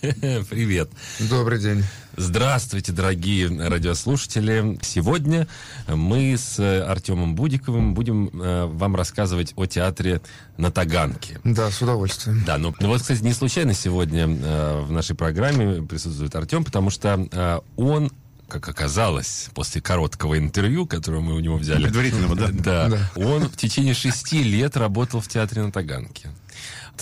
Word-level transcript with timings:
Привет. 0.48 0.90
Добрый 1.18 1.58
день. 1.58 1.84
Здравствуйте, 2.16 2.92
дорогие 2.92 3.48
радиослушатели. 3.48 4.78
Сегодня 4.80 5.46
мы 5.88 6.36
с 6.38 6.58
Артемом 6.58 7.34
Будиковым 7.34 7.92
будем 7.92 8.30
э, 8.32 8.64
вам 8.64 8.96
рассказывать 8.96 9.52
о 9.56 9.66
театре 9.66 10.22
на 10.56 10.70
Таганке. 10.70 11.38
Да, 11.44 11.70
с 11.70 11.82
удовольствием. 11.82 12.42
Да, 12.46 12.56
ну, 12.56 12.74
ну 12.80 12.88
вот, 12.88 13.02
кстати, 13.02 13.22
не 13.22 13.34
случайно 13.34 13.74
сегодня 13.74 14.26
э, 14.26 14.80
в 14.80 14.90
нашей 14.90 15.16
программе 15.16 15.82
присутствует 15.82 16.34
Артем, 16.34 16.64
потому 16.64 16.88
что 16.88 17.28
э, 17.30 17.60
он 17.76 18.10
как 18.48 18.68
оказалось, 18.68 19.48
после 19.54 19.80
короткого 19.80 20.36
интервью, 20.36 20.84
которое 20.84 21.20
мы 21.20 21.34
у 21.36 21.40
него 21.40 21.56
взяли. 21.56 21.84
Предварительного, 21.84 22.34
да? 22.34 22.48
Да. 22.52 22.88
да. 22.88 23.10
Он 23.14 23.48
в 23.48 23.56
течение 23.56 23.94
шести 23.94 24.42
лет 24.42 24.76
работал 24.76 25.20
в 25.20 25.28
театре 25.28 25.62
на 25.62 25.70
Таганке 25.70 26.30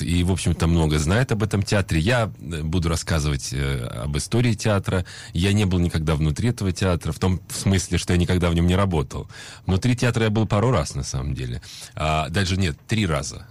и, 0.00 0.22
в 0.24 0.32
общем-то, 0.32 0.66
много 0.66 0.98
знает 0.98 1.32
об 1.32 1.42
этом 1.42 1.62
театре. 1.62 2.00
Я 2.00 2.30
э, 2.40 2.62
буду 2.62 2.88
рассказывать 2.88 3.52
э, 3.52 3.86
об 4.04 4.16
истории 4.16 4.54
театра. 4.54 5.04
Я 5.32 5.52
не 5.52 5.64
был 5.64 5.78
никогда 5.78 6.14
внутри 6.14 6.50
этого 6.50 6.72
театра, 6.72 7.12
в 7.12 7.18
том 7.18 7.40
смысле, 7.48 7.98
что 7.98 8.12
я 8.12 8.18
никогда 8.18 8.50
в 8.50 8.54
нем 8.54 8.66
не 8.66 8.76
работал. 8.76 9.28
Внутри 9.66 9.96
театра 9.96 10.24
я 10.24 10.30
был 10.30 10.46
пару 10.46 10.70
раз, 10.70 10.94
на 10.94 11.02
самом 11.02 11.34
деле. 11.34 11.62
А, 11.94 12.28
даже 12.28 12.56
нет, 12.56 12.76
три 12.86 13.06
раза. 13.06 13.46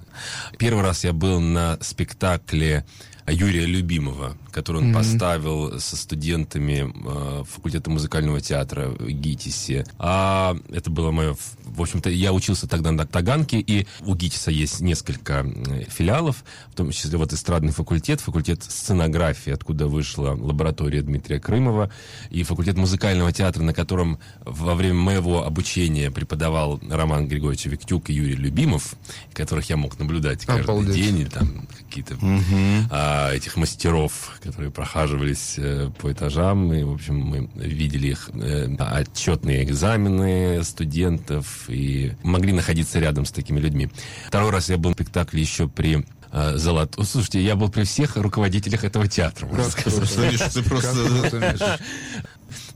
Первый 0.58 0.84
раз 0.84 1.04
я 1.04 1.13
был 1.13 1.40
на 1.40 1.77
спектакле 1.82 2.85
Юрия 3.31 3.66
Любимого, 3.66 4.38
который 4.52 4.81
он 4.81 4.90
mm-hmm. 4.90 4.94
поставил 4.94 5.80
со 5.80 5.98
студентами 5.98 6.91
э, 6.94 7.44
факультета 7.44 7.90
музыкального 7.90 8.40
театра 8.40 8.88
в 8.88 9.05
ГИТИСе. 9.05 9.85
А 9.99 10.55
это 10.70 10.90
было 10.90 11.12
мое... 11.12 11.35
В 11.66 11.82
общем-то, 11.82 12.09
я 12.09 12.32
учился 12.32 12.68
тогда 12.68 12.91
на 12.91 13.05
Таганке, 13.05 13.59
и 13.59 13.85
у 14.05 14.16
ГИТИСа 14.16 14.52
есть 14.52 14.80
несколько 14.80 15.45
филиалов, 15.90 16.44
в 16.70 16.76
том 16.76 16.91
числе 16.91 17.18
вот 17.18 17.34
эстрадный 17.34 17.73
факультет, 17.73 18.21
факультет 18.21 18.63
сценографии, 18.63 19.52
откуда 19.52 19.88
вышла 19.88 20.30
лаборатория 20.30 21.02
Дмитрия 21.02 21.40
Крымова, 21.40 21.91
и 22.30 22.44
факультет 22.44 22.77
музыкального 22.77 23.34
театра, 23.34 23.62
на 23.62 23.74
котором 23.74 24.20
во 24.46 24.74
время 24.74 24.99
моего 24.99 25.46
обучения 25.46 26.09
преподавал 26.12 26.80
Роман 26.90 27.27
Григорьевич 27.27 27.65
Виктюк 27.65 28.09
и 28.09 28.13
Юрий 28.13 28.35
Любимов, 28.35 28.96
которых 29.34 29.70
я 29.70 29.76
мог 29.76 29.99
наблюдать 29.99 30.46
каждый 30.46 30.63
Обалдеть. 30.63 30.96
день, 30.96 31.20
или 31.20 31.30
там 31.30 31.68
какие-то 31.77 32.13
mm-hmm. 32.15 32.87
а, 32.90 33.16
этих 33.34 33.57
мастеров, 33.57 34.40
которые 34.43 34.71
прохаживались 34.71 35.55
э, 35.57 35.90
по 35.99 36.12
этажам, 36.12 36.73
и, 36.73 36.84
в 36.84 36.93
общем, 36.93 37.20
мы 37.20 37.49
видели 37.55 38.07
их 38.09 38.29
э, 38.34 38.68
отчетные 38.79 39.63
экзамены 39.63 40.63
студентов 40.63 41.70
и 41.70 42.13
могли 42.24 42.54
находиться 42.54 42.99
рядом 42.99 43.26
с 43.26 43.32
такими 43.32 43.59
людьми. 43.59 43.90
Второй 44.27 44.51
раз 44.51 44.70
я 44.70 44.77
был 44.77 44.91
в 44.91 44.93
спектакле 44.93 45.41
еще 45.41 45.68
при 45.68 46.05
э, 46.32 46.57
Золот... 46.57 46.96
Слушайте, 47.04 47.43
я 47.43 47.55
был 47.55 47.70
при 47.70 47.84
всех 47.84 48.15
руководителях 48.15 48.84
этого 48.84 49.07
театра, 49.07 49.48
можно 49.48 49.70
сказать. 49.70 50.54
Ты 50.54 50.63
просто... 50.63 51.79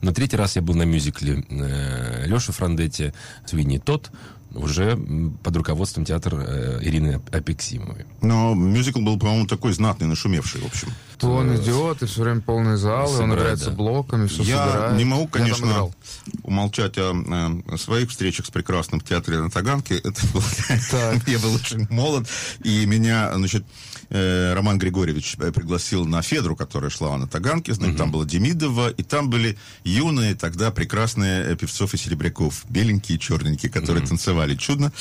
На 0.01 0.13
третий 0.13 0.35
раз 0.35 0.55
я 0.55 0.61
был 0.61 0.73
на 0.73 0.83
мюзикле 0.83 1.45
э, 1.49 2.25
Леши 2.25 2.51
Франдетти 2.51 3.13
«Свиньи 3.45 3.77
тот», 3.77 4.11
уже 4.53 4.97
под 5.43 5.55
руководством 5.55 6.05
театра 6.05 6.37
э, 6.47 6.79
Ирины 6.81 7.21
Апексимовой. 7.31 8.05
Но 8.21 8.53
мюзикл 8.53 9.01
был, 9.01 9.17
по-моему, 9.17 9.47
такой 9.47 9.73
знатный, 9.73 10.07
нашумевший, 10.07 10.61
в 10.61 10.65
общем. 10.65 10.89
То 11.17 11.31
он 11.35 11.55
идет, 11.55 12.01
и 12.01 12.05
все 12.05 12.23
время 12.23 12.41
полный 12.41 12.77
зал, 12.77 13.07
Собирает, 13.07 13.19
и 13.19 13.23
он 13.23 13.39
играется 13.39 13.69
да. 13.69 13.75
блоками, 13.75 14.27
все 14.27 14.43
Я 14.43 14.65
собирает. 14.65 14.97
не 14.97 15.05
могу, 15.05 15.27
конечно, 15.27 15.91
умолчать 16.43 16.97
о, 16.97 17.13
о 17.67 17.77
своих 17.77 18.09
встречах 18.09 18.45
с 18.45 18.49
прекрасным 18.49 18.99
в 18.99 19.03
театре 19.03 19.39
на 19.39 19.49
Таганке. 19.49 19.97
Это 19.97 20.21
был, 20.33 20.41
я 21.27 21.39
был 21.39 21.53
очень 21.55 21.87
молод, 21.89 22.27
и 22.63 22.85
меня, 22.85 23.31
значит, 23.35 23.63
э, 24.11 24.53
Роман 24.53 24.77
Григорьевич 24.77 25.37
пригласил 25.37 26.05
на 26.05 26.21
Федру, 26.21 26.55
которая 26.55 26.91
шла 26.91 27.17
на 27.17 27.27
Таганке, 27.27 27.73
значит, 27.73 27.97
там 27.97 28.11
была 28.11 28.25
Демидова, 28.25 28.89
и 28.89 29.03
там 29.03 29.29
были 29.29 29.57
юные 29.83 30.35
тогда 30.35 30.71
прекрасные 30.71 31.55
певцов 31.55 31.93
и 31.93 31.97
серебряков, 31.97 32.63
беленькие, 32.69 33.17
черненькие, 33.17 33.71
которые 33.71 34.05
танцевали 34.05 34.55
чудно. 34.55 34.91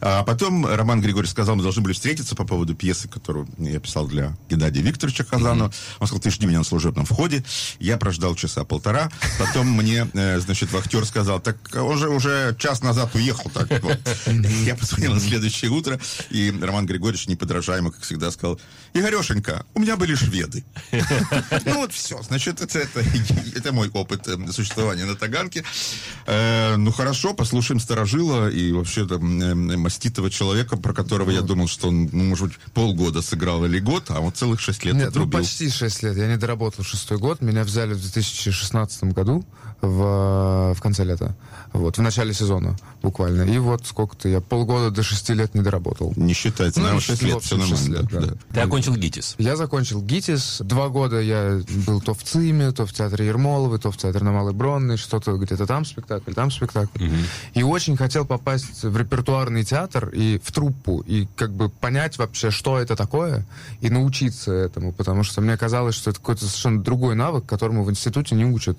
А 0.00 0.22
потом 0.22 0.66
Роман 0.66 1.00
Григорьевич 1.00 1.32
сказал, 1.32 1.56
мы 1.56 1.62
должны 1.62 1.82
были 1.82 1.92
встретиться 1.92 2.36
по 2.36 2.44
поводу 2.44 2.74
пьесы, 2.74 3.08
которую 3.08 3.48
я 3.58 3.80
писал 3.80 4.06
для 4.06 4.36
Геннадия 4.48 4.82
Викторовича 4.82 5.24
Казанова, 5.24 5.54
но 5.54 5.72
он 5.98 6.06
сказал, 6.06 6.20
ты 6.20 6.30
жди 6.30 6.46
меня 6.46 6.58
на 6.58 6.64
служебном 6.64 7.04
входе. 7.04 7.44
Я 7.78 7.96
прождал 7.96 8.34
часа 8.34 8.64
полтора. 8.64 9.10
Потом 9.38 9.68
мне, 9.68 10.08
э, 10.12 10.40
значит, 10.40 10.72
вахтер 10.72 11.04
сказал, 11.04 11.40
так 11.40 11.56
он 11.74 11.98
же 11.98 12.08
уже 12.08 12.56
час 12.58 12.82
назад 12.82 13.14
уехал. 13.14 13.50
Так, 13.50 13.82
вот. 13.82 13.98
Я 14.64 14.74
позвонил 14.74 15.14
на 15.14 15.20
следующее 15.20 15.70
утро, 15.70 15.98
и 16.30 16.54
Роман 16.60 16.86
Григорьевич, 16.86 17.26
неподражаемо, 17.26 17.90
как 17.90 18.02
всегда, 18.02 18.30
сказал, 18.30 18.49
about 18.50 18.79
Игорешенька, 18.94 19.64
у 19.74 19.80
меня 19.80 19.96
были 19.96 20.14
шведы. 20.14 20.64
Ну 21.66 21.76
вот 21.76 21.92
все, 21.92 22.20
значит, 22.22 22.60
это, 22.60 22.78
это, 22.78 23.04
это 23.54 23.72
мой 23.72 23.88
опыт 23.90 24.26
э, 24.28 24.36
существования 24.52 25.04
на 25.04 25.14
Таганке. 25.14 25.64
Э, 26.26 26.76
ну 26.76 26.90
хорошо, 26.92 27.34
послушаем 27.34 27.80
Старожила 27.80 28.50
и 28.50 28.72
вообще 28.72 29.06
там 29.06 29.40
э, 29.40 29.54
маститого 29.76 30.30
человека, 30.30 30.76
про 30.76 30.92
которого 30.92 31.30
я 31.30 31.42
думал, 31.42 31.68
что 31.68 31.88
он, 31.88 32.08
ну, 32.12 32.24
может 32.24 32.48
быть, 32.48 32.58
полгода 32.74 33.22
сыграл 33.22 33.64
или 33.64 33.78
год, 33.78 34.04
а 34.08 34.20
он 34.20 34.32
целых 34.32 34.60
шесть 34.60 34.84
лет 34.84 34.94
Нет, 34.94 35.04
ну, 35.04 35.10
отрубил. 35.10 35.38
Ну, 35.38 35.44
почти 35.44 35.70
6 35.70 36.02
лет. 36.02 36.16
Я 36.16 36.26
не 36.26 36.36
доработал 36.36 36.84
шестой 36.84 37.18
год. 37.18 37.40
Меня 37.40 37.64
взяли 37.64 37.94
в 37.94 38.00
2016 38.00 39.04
году 39.04 39.44
в, 39.80 40.74
в 40.74 40.80
конце 40.80 41.04
лета. 41.04 41.36
Вот, 41.72 41.98
в 41.98 42.02
начале 42.02 42.34
сезона 42.34 42.76
буквально. 43.02 43.42
И 43.42 43.58
вот 43.58 43.86
сколько-то 43.86 44.28
я 44.28 44.40
полгода 44.40 44.90
до 44.90 45.02
шести 45.02 45.34
лет 45.34 45.54
не 45.54 45.62
доработал. 45.62 46.12
Не 46.16 46.34
считается, 46.34 46.80
ну, 46.80 46.86
наверное, 46.86 47.06
6 47.06 47.22
лет, 47.22 47.42
все 47.42 47.56
нормально. 47.56 47.94
Лет, 47.94 48.06
да. 48.10 48.20
Да. 48.20 48.34
Ты 48.52 48.60
окончил 48.80 48.96
ГИТИС? 48.96 49.34
Я 49.38 49.56
закончил 49.56 50.02
ГИТИС. 50.02 50.62
Два 50.64 50.88
года 50.88 51.20
я 51.20 51.60
был 51.86 52.00
то 52.00 52.14
в 52.14 52.22
ЦИМе, 52.22 52.72
то 52.72 52.86
в 52.86 52.92
театре 52.92 53.26
Ермоловой, 53.26 53.78
то 53.78 53.90
в 53.90 53.96
театре 53.96 54.24
на 54.24 54.32
Малой 54.32 54.52
Бронной, 54.52 54.96
что-то 54.96 55.36
где-то 55.36 55.66
там 55.66 55.84
спектакль, 55.84 56.32
там 56.32 56.50
спектакль. 56.50 57.04
Угу. 57.04 57.14
И 57.54 57.62
очень 57.62 57.96
хотел 57.96 58.24
попасть 58.24 58.82
в 58.82 58.96
репертуарный 58.96 59.64
театр 59.64 60.08
и 60.08 60.40
в 60.42 60.52
труппу, 60.52 61.00
и 61.00 61.28
как 61.36 61.52
бы 61.52 61.68
понять 61.68 62.18
вообще, 62.18 62.50
что 62.50 62.78
это 62.78 62.96
такое, 62.96 63.46
и 63.80 63.90
научиться 63.90 64.52
этому, 64.52 64.92
потому 64.92 65.22
что 65.22 65.40
мне 65.40 65.56
казалось, 65.56 65.94
что 65.94 66.10
это 66.10 66.18
какой-то 66.18 66.46
совершенно 66.46 66.82
другой 66.82 67.14
навык, 67.14 67.46
которому 67.46 67.84
в 67.84 67.90
институте 67.90 68.34
не 68.34 68.44
учат. 68.44 68.78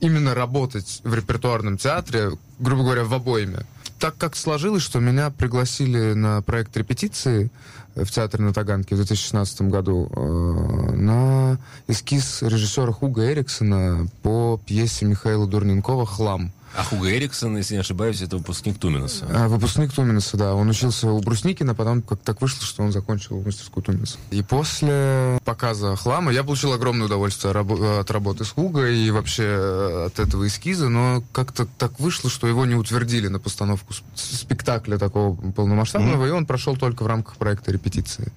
Именно 0.00 0.34
работать 0.34 1.00
в 1.04 1.14
репертуарном 1.14 1.78
театре, 1.78 2.32
грубо 2.60 2.84
говоря, 2.84 3.04
в 3.04 3.12
обоими. 3.14 3.60
Так 3.98 4.16
как 4.16 4.36
сложилось, 4.36 4.82
что 4.82 5.00
меня 5.00 5.30
пригласили 5.30 6.14
на 6.14 6.40
проект 6.42 6.76
репетиции 6.76 7.50
в 7.94 8.06
театре 8.06 8.44
на 8.44 8.52
Таганке 8.52 8.94
в 8.94 8.98
2016 8.98 9.62
году 9.62 10.10
э, 10.14 10.94
на 10.94 11.58
эскиз 11.88 12.42
режиссера 12.42 12.92
Хуга 12.92 13.30
Эриксона 13.30 14.06
по 14.22 14.60
пьесе 14.64 15.04
Михаила 15.04 15.46
Дурненкова 15.46 16.06
«Хлам». 16.06 16.52
А 16.76 16.84
Хуга 16.84 17.10
Эриксон, 17.10 17.56
если 17.56 17.74
не 17.74 17.80
ошибаюсь, 17.80 18.22
это 18.22 18.36
выпускник 18.36 18.78
Туминаса. 18.78 19.26
А, 19.28 19.48
выпускник 19.48 19.92
Туминаса, 19.92 20.36
да. 20.36 20.54
Он 20.54 20.68
учился 20.68 21.08
у 21.08 21.20
Брусникина, 21.20 21.74
потом 21.74 22.02
как 22.02 22.20
так 22.20 22.40
вышло, 22.40 22.64
что 22.64 22.82
он 22.82 22.92
закончил 22.92 23.42
мастерскую 23.42 23.82
Туминаса. 23.82 24.18
И 24.30 24.42
после 24.42 25.38
показа 25.44 25.96
хлама 25.96 26.32
я 26.32 26.44
получил 26.44 26.72
огромное 26.72 27.06
удовольствие 27.06 27.52
от 27.52 28.10
работы 28.10 28.44
с 28.44 28.50
Хугой 28.50 28.98
и 28.98 29.10
вообще 29.10 29.44
э, 29.44 30.06
от 30.06 30.18
этого 30.20 30.46
эскиза, 30.46 30.88
но 30.88 31.22
как-то 31.32 31.66
так 31.66 31.98
вышло, 31.98 32.30
что 32.30 32.46
его 32.46 32.64
не 32.66 32.74
утвердили 32.74 33.28
на 33.28 33.40
постановку 33.40 33.94
спектакля 34.14 34.96
такого 34.98 35.34
полномасштабного, 35.52 36.24
mm-hmm. 36.24 36.28
и 36.28 36.32
он 36.32 36.46
прошел 36.46 36.76
только 36.76 37.02
в 37.02 37.06
рамках 37.06 37.36
проекта 37.36 37.72
репетиции. 37.72 38.32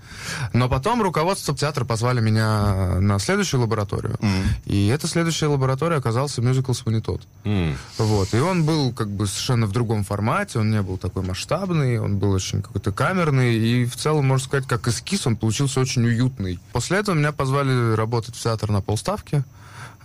Но 0.53 0.69
потом 0.69 1.01
руководство 1.01 1.55
театра 1.55 1.85
позвали 1.85 2.19
меня 2.19 2.99
на 2.99 3.19
следующую 3.19 3.61
лабораторию, 3.61 4.15
mm-hmm. 4.19 4.45
и 4.65 4.87
эта 4.87 5.07
следующая 5.07 5.47
лаборатория 5.47 5.97
оказался 5.97 6.41
мюзикл 6.41 6.73
«Сванитот». 6.73 7.21
Mm-hmm. 7.43 7.75
Вот. 7.99 8.22
Вот. 8.23 8.33
И 8.33 8.41
он 8.41 8.63
был 8.63 8.93
как 8.93 9.09
бы 9.09 9.27
совершенно 9.27 9.65
в 9.65 9.73
другом 9.73 10.05
формате, 10.05 10.59
он 10.59 10.71
не 10.71 10.81
был 10.81 10.97
такой 10.97 11.23
масштабный, 11.23 11.99
он 11.99 12.19
был 12.19 12.31
очень 12.31 12.61
какой-то 12.61 12.93
камерный, 12.93 13.55
и 13.55 13.85
в 13.85 13.97
целом, 13.97 14.27
можно 14.27 14.45
сказать, 14.45 14.65
как 14.65 14.87
эскиз, 14.87 15.27
он 15.27 15.35
получился 15.35 15.81
очень 15.81 16.05
уютный. 16.05 16.57
После 16.71 16.99
этого 16.99 17.15
меня 17.15 17.33
позвали 17.33 17.95
работать 17.95 18.35
в 18.35 18.41
театр 18.41 18.71
на 18.71 18.81
полставки. 18.81 19.43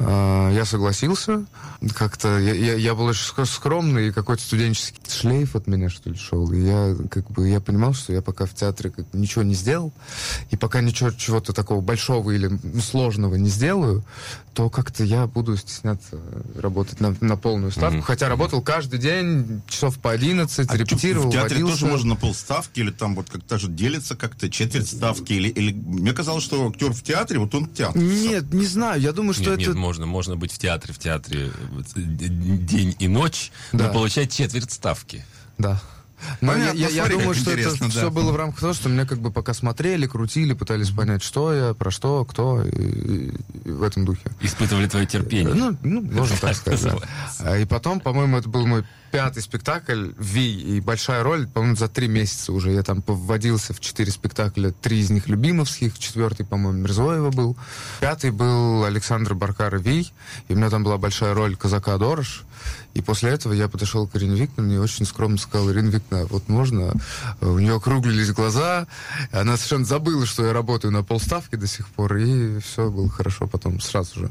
А, 0.00 0.50
я 0.52 0.64
согласился. 0.64 1.44
Как-то 1.94 2.38
я, 2.38 2.54
я, 2.54 2.74
я 2.74 2.94
был 2.94 3.06
очень 3.06 3.46
скромный, 3.46 4.08
и 4.08 4.12
какой-то 4.12 4.42
студенческий 4.42 4.98
шлейф 5.08 5.56
от 5.56 5.66
меня, 5.66 5.88
что 5.88 6.10
ли, 6.10 6.16
шел. 6.16 6.50
И 6.52 6.60
я 6.60 6.96
как 7.10 7.30
бы 7.30 7.48
я 7.48 7.60
понимал, 7.60 7.94
что 7.94 8.12
я 8.12 8.22
пока 8.22 8.46
в 8.46 8.54
театре 8.54 8.90
как, 8.90 9.06
ничего 9.12 9.42
не 9.42 9.54
сделал, 9.54 9.92
и 10.50 10.56
пока 10.56 10.80
ничего 10.80 11.10
чего-то 11.10 11.52
такого 11.52 11.80
большого 11.80 12.30
или 12.30 12.50
сложного 12.80 13.34
не 13.36 13.48
сделаю, 13.48 14.04
то 14.58 14.70
как-то 14.70 15.04
я 15.04 15.28
буду 15.28 15.56
стесняться 15.56 16.18
работать 16.56 16.98
на, 16.98 17.14
на 17.20 17.36
полную 17.36 17.70
ставку. 17.70 17.98
Mm-hmm. 17.98 18.02
Хотя 18.02 18.28
работал 18.28 18.60
каждый 18.60 18.98
день, 18.98 19.62
часов 19.68 19.98
по 20.00 20.10
11, 20.10 20.68
а 20.68 20.76
репетировал, 20.76 21.28
В 21.28 21.32
театре 21.32 21.60
водился. 21.62 21.82
тоже 21.82 21.92
можно 21.92 22.08
на 22.08 22.16
полставки, 22.16 22.80
или 22.80 22.90
там 22.90 23.14
вот 23.14 23.30
как-то 23.30 23.56
же 23.56 23.68
делится 23.68 24.16
как-то 24.16 24.50
четверть 24.50 24.88
ставки, 24.88 25.32
или, 25.32 25.48
или... 25.48 25.72
Мне 25.72 26.12
казалось, 26.12 26.42
что 26.42 26.68
актер 26.68 26.92
в 26.92 27.02
театре, 27.04 27.38
вот 27.38 27.54
он 27.54 27.66
в 27.66 27.72
театре. 27.72 28.04
Нет, 28.04 28.52
не 28.52 28.66
знаю, 28.66 29.00
я 29.00 29.12
думаю, 29.12 29.32
что 29.32 29.50
нет, 29.50 29.60
это... 29.60 29.70
Нет, 29.70 29.76
можно, 29.88 30.05
можно 30.05 30.37
быть 30.37 30.52
в 30.52 30.58
театре, 30.58 30.93
в 30.93 30.99
театре 30.99 31.50
день 31.96 32.94
и 32.99 33.08
ночь, 33.08 33.50
да. 33.73 33.87
но 33.87 33.93
получать 33.94 34.31
четверть 34.31 34.70
ставки. 34.70 35.25
Да. 35.56 35.81
Но 36.43 36.52
Понятно, 36.52 36.79
я, 36.79 36.88
я, 36.88 37.05
я 37.05 37.08
думаю, 37.08 37.32
что 37.32 37.52
это 37.52 37.79
да. 37.79 37.88
все 37.88 38.11
было 38.11 38.31
в 38.32 38.37
рамках 38.37 38.61
того, 38.61 38.73
что 38.75 38.90
меня 38.90 39.06
как 39.06 39.20
бы 39.20 39.31
пока 39.31 39.55
смотрели, 39.55 40.06
крутили, 40.06 40.52
пытались 40.52 40.90
понять, 40.90 41.23
что 41.23 41.55
я, 41.55 41.73
про 41.73 41.90
что, 41.90 42.26
кто, 42.26 42.62
и, 42.62 42.69
и, 42.69 43.35
и 43.64 43.70
в 43.70 43.82
этом 43.82 44.05
духе. 44.05 44.31
Испытывали 44.43 44.88
твое 44.88 45.06
терпение. 45.06 45.55
Ну, 45.55 45.79
ну 45.82 46.02
можно 46.02 46.37
так 46.37 46.55
сказать. 46.56 47.00
Да. 47.38 47.56
И 47.56 47.64
потом, 47.64 48.00
по-моему, 48.00 48.37
это 48.37 48.49
был 48.49 48.67
мой 48.67 48.85
пятый 49.10 49.43
спектакль 49.43 50.12
«Ви» 50.19 50.55
и 50.55 50.81
большая 50.81 51.22
роль, 51.22 51.46
по-моему, 51.46 51.76
за 51.76 51.88
три 51.88 52.08
месяца 52.08 52.52
уже. 52.52 52.72
Я 52.72 52.82
там 52.82 53.02
вводился 53.06 53.75
в 53.75 53.81
четыре 53.81 54.10
спектакля, 54.10 54.70
три 54.70 55.00
из 55.00 55.10
них 55.10 55.28
любимовских, 55.28 55.99
четвертый, 55.99 56.44
по-моему, 56.44 56.78
Мирзоева 56.81 57.31
был. 57.31 57.56
Пятый 58.00 58.31
был 58.31 58.84
Александр 58.84 59.34
Баркар 59.34 59.78
«Ви», 59.78 60.12
и 60.49 60.52
у 60.52 60.56
меня 60.56 60.70
там 60.70 60.84
была 60.84 60.99
большая 60.99 61.34
роль 61.34 61.56
казака 61.56 61.99
Дорож. 61.99 62.44
И 62.94 63.00
после 63.00 63.31
этого 63.31 63.52
я 63.52 63.69
подошел 63.69 64.08
к 64.08 64.16
Ирине 64.16 64.40
Викторовне 64.40 64.76
и 64.76 64.78
очень 64.78 65.06
скромно 65.06 65.38
сказал, 65.38 65.70
Ирина 65.70 65.88
Викторовна, 65.90 66.28
вот 66.31 66.49
можно? 66.49 66.93
У 67.40 67.58
нее 67.58 67.76
округлились 67.76 68.32
глаза, 68.32 68.88
она 69.31 69.56
совершенно 69.56 69.84
забыла, 69.84 70.26
что 70.26 70.44
я 70.44 70.52
работаю 70.52 70.93
на 70.93 71.04
полставки 71.04 71.54
до 71.54 71.66
сих 71.69 71.88
пор, 71.88 72.16
и 72.16 72.58
все 72.58 72.90
было 72.90 73.08
хорошо 73.08 73.46
потом 73.46 73.81
сразу 73.81 74.20
же. 74.20 74.31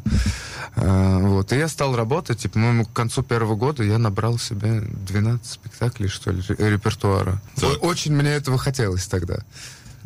А, 0.76 1.20
вот. 1.20 1.54
И 1.54 1.58
я 1.58 1.68
стал 1.70 1.96
работать, 1.96 2.44
и, 2.44 2.50
по-моему, 2.50 2.86
к 2.86 2.92
концу 2.92 3.24
первого 3.24 3.56
года 3.56 3.84
я 3.84 3.98
набрал 3.98 4.38
себе 4.38 4.67
12 4.82 5.46
спектаклей, 5.46 6.08
что 6.08 6.32
ли, 6.32 6.42
репертуара. 6.58 7.42
Да. 7.58 7.68
Очень 7.82 8.14
мне 8.14 8.30
этого 8.30 8.58
хотелось 8.58 9.08
тогда. 9.08 9.44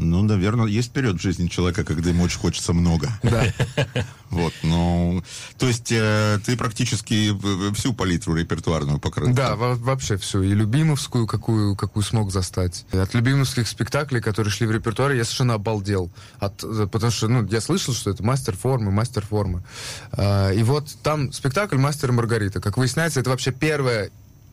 Ну, 0.01 0.23
наверное, 0.23 0.65
есть 0.65 0.91
период 0.91 1.17
в 1.17 1.21
жизни 1.21 1.47
человека, 1.47 1.83
когда 1.83 2.09
ему 2.09 2.23
очень 2.23 2.39
хочется 2.39 2.73
много. 2.73 3.09
Да. 3.23 3.45
Вот, 4.31 4.53
ну, 4.63 5.21
то 5.57 5.67
есть 5.67 5.91
э, 5.91 6.39
ты 6.45 6.55
практически 6.55 7.37
всю 7.73 7.93
палитру 7.93 8.33
репертуарную 8.33 8.97
покрыл? 8.97 9.33
Да, 9.33 9.57
вообще 9.57 10.15
всю. 10.15 10.41
И 10.41 10.53
любимовскую, 10.53 11.27
какую, 11.27 11.75
какую 11.75 12.01
смог 12.01 12.31
застать. 12.31 12.85
От 12.93 13.13
любимовских 13.13 13.67
спектаклей, 13.67 14.21
которые 14.21 14.49
шли 14.53 14.67
в 14.67 14.71
репертуаре, 14.71 15.17
я 15.17 15.25
совершенно 15.25 15.55
обалдел. 15.55 16.13
От, 16.39 16.63
э, 16.63 16.87
потому 16.89 17.11
что, 17.11 17.27
ну, 17.27 17.45
я 17.47 17.59
слышал, 17.59 17.93
что 17.93 18.09
это 18.09 18.23
мастер 18.23 18.55
формы, 18.55 18.89
мастер 18.89 19.25
формы. 19.25 19.65
Э, 20.13 20.55
и 20.55 20.63
вот 20.63 20.87
там 21.03 21.33
спектакль 21.33 21.77
«Мастер 21.77 22.11
и 22.11 22.13
Маргарита». 22.13 22.61
Как 22.61 22.77
выясняется, 22.77 23.19
это 23.19 23.31
вообще 23.31 23.51
первая 23.51 24.11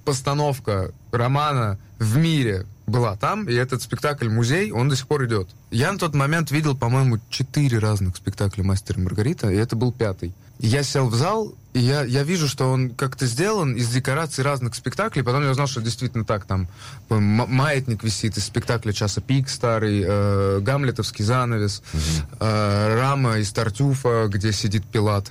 постановка 0.08 0.90
романа 1.12 1.78
в 1.99 2.16
мире 2.16 2.64
была 2.87 3.14
там, 3.16 3.46
и 3.46 3.52
этот 3.52 3.82
спектакль-музей, 3.82 4.72
он 4.72 4.88
до 4.88 4.96
сих 4.96 5.06
пор 5.06 5.26
идет. 5.26 5.50
Я 5.70 5.93
на 5.93 5.99
тот 5.99 6.14
момент 6.14 6.50
видел, 6.50 6.75
по-моему, 6.75 7.19
четыре 7.28 7.78
разных 7.78 8.16
спектакля 8.16 8.64
«Мастер 8.64 8.96
и 8.96 9.02
Маргарита», 9.02 9.50
и 9.50 9.56
это 9.56 9.76
был 9.76 9.93
пятый. 9.93 10.32
Я 10.60 10.82
сел 10.82 11.08
в 11.08 11.14
зал, 11.14 11.55
и 11.75 11.81
я, 11.81 12.05
я 12.05 12.22
вижу, 12.22 12.49
что 12.49 12.70
он 12.70 12.88
как-то 12.88 13.26
сделан 13.26 13.75
из 13.75 13.90
декораций 13.90 14.43
разных 14.43 14.75
спектаклей. 14.75 15.22
Потом 15.22 15.43
я 15.44 15.50
узнал, 15.50 15.66
что 15.66 15.82
действительно 15.82 16.25
так. 16.25 16.46
Там 16.46 16.69
маятник 17.11 18.02
висит 18.02 18.38
из 18.38 18.46
спектакля 18.46 18.94
«Часа 18.94 19.20
пик» 19.20 19.50
старый, 19.50 20.02
э, 20.06 20.61
«Гамлетовский 20.62 21.22
занавес», 21.22 21.82
mm-hmm. 21.93 22.37
э, 22.40 22.94
рама 22.99 23.38
из 23.40 23.52
«Тартюфа», 23.52 24.28
где 24.28 24.52
сидит 24.52 24.87
Пилат. 24.87 25.31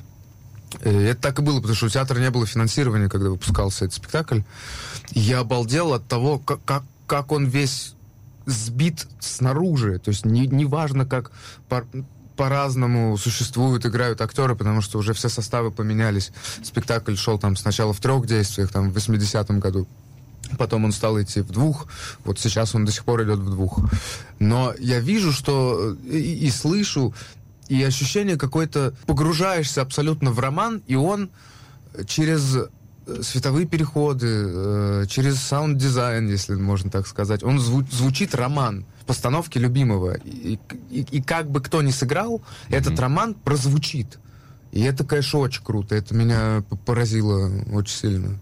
И 0.83 0.89
это 0.89 1.21
так 1.21 1.39
и 1.39 1.41
было, 1.41 1.57
потому 1.57 1.75
что 1.75 1.87
у 1.87 1.89
театра 1.89 2.19
не 2.19 2.29
было 2.29 2.45
финансирования, 2.45 3.09
когда 3.09 3.29
выпускался 3.29 3.85
этот 3.85 3.95
спектакль. 3.95 4.41
Я 5.11 5.39
обалдел 5.39 5.93
от 5.93 6.07
того, 6.07 6.39
как, 6.39 6.63
как, 6.65 6.83
как 7.05 7.31
он 7.31 7.45
весь 7.45 7.95
сбит 8.45 9.07
снаружи. 9.19 9.99
То 9.99 10.09
есть 10.09 10.25
не, 10.25 10.47
не 10.47 10.65
важно, 10.65 11.05
как 11.05 11.31
по, 11.67 11.83
по-разному 12.37 13.17
существуют, 13.17 13.85
играют 13.85 14.21
актеры, 14.21 14.55
потому 14.55 14.81
что 14.81 14.99
уже 14.99 15.13
все 15.13 15.29
составы 15.29 15.71
поменялись. 15.71 16.31
Спектакль 16.63 17.15
шел 17.15 17.37
там 17.37 17.55
сначала 17.57 17.93
в 17.93 17.99
трех 17.99 18.25
действиях, 18.25 18.71
там 18.71 18.91
в 18.91 18.97
80-м 18.97 19.59
году. 19.59 19.87
Потом 20.57 20.85
он 20.85 20.93
стал 20.93 21.21
идти 21.21 21.41
в 21.41 21.49
двух. 21.49 21.87
Вот 22.23 22.39
сейчас 22.39 22.73
он 22.73 22.85
до 22.85 22.91
сих 22.91 23.03
пор 23.03 23.23
идет 23.23 23.39
в 23.39 23.49
двух. 23.49 23.79
Но 24.39 24.73
я 24.79 24.99
вижу, 24.99 25.33
что 25.33 25.97
и, 26.05 26.47
и 26.47 26.51
слышу, 26.51 27.13
и 27.67 27.83
ощущение 27.83 28.37
какое-то... 28.37 28.93
Погружаешься 29.05 29.81
абсолютно 29.81 30.31
в 30.31 30.39
роман, 30.39 30.81
и 30.87 30.95
он 30.95 31.29
через 32.05 32.57
световые 33.21 33.65
переходы, 33.65 34.27
э, 34.27 35.05
через 35.07 35.39
саунд-дизайн, 35.39 36.27
если 36.27 36.55
можно 36.55 36.89
так 36.89 37.07
сказать. 37.07 37.43
Он 37.43 37.57
зву- 37.57 37.89
звучит 37.91 38.35
роман 38.35 38.85
в 39.01 39.05
постановке 39.05 39.59
Любимова. 39.59 40.15
И, 40.15 40.59
и, 40.89 41.05
и 41.09 41.21
как 41.21 41.49
бы 41.49 41.61
кто 41.61 41.81
ни 41.81 41.91
сыграл, 41.91 42.37
mm-hmm. 42.37 42.75
этот 42.75 42.99
роман 42.99 43.33
прозвучит. 43.33 44.19
И 44.71 44.81
это, 44.81 45.05
конечно, 45.05 45.39
очень 45.39 45.63
круто. 45.63 45.95
Это 45.95 46.13
меня 46.13 46.63
поразило 46.85 47.49
очень 47.71 47.95
сильно. 47.95 48.39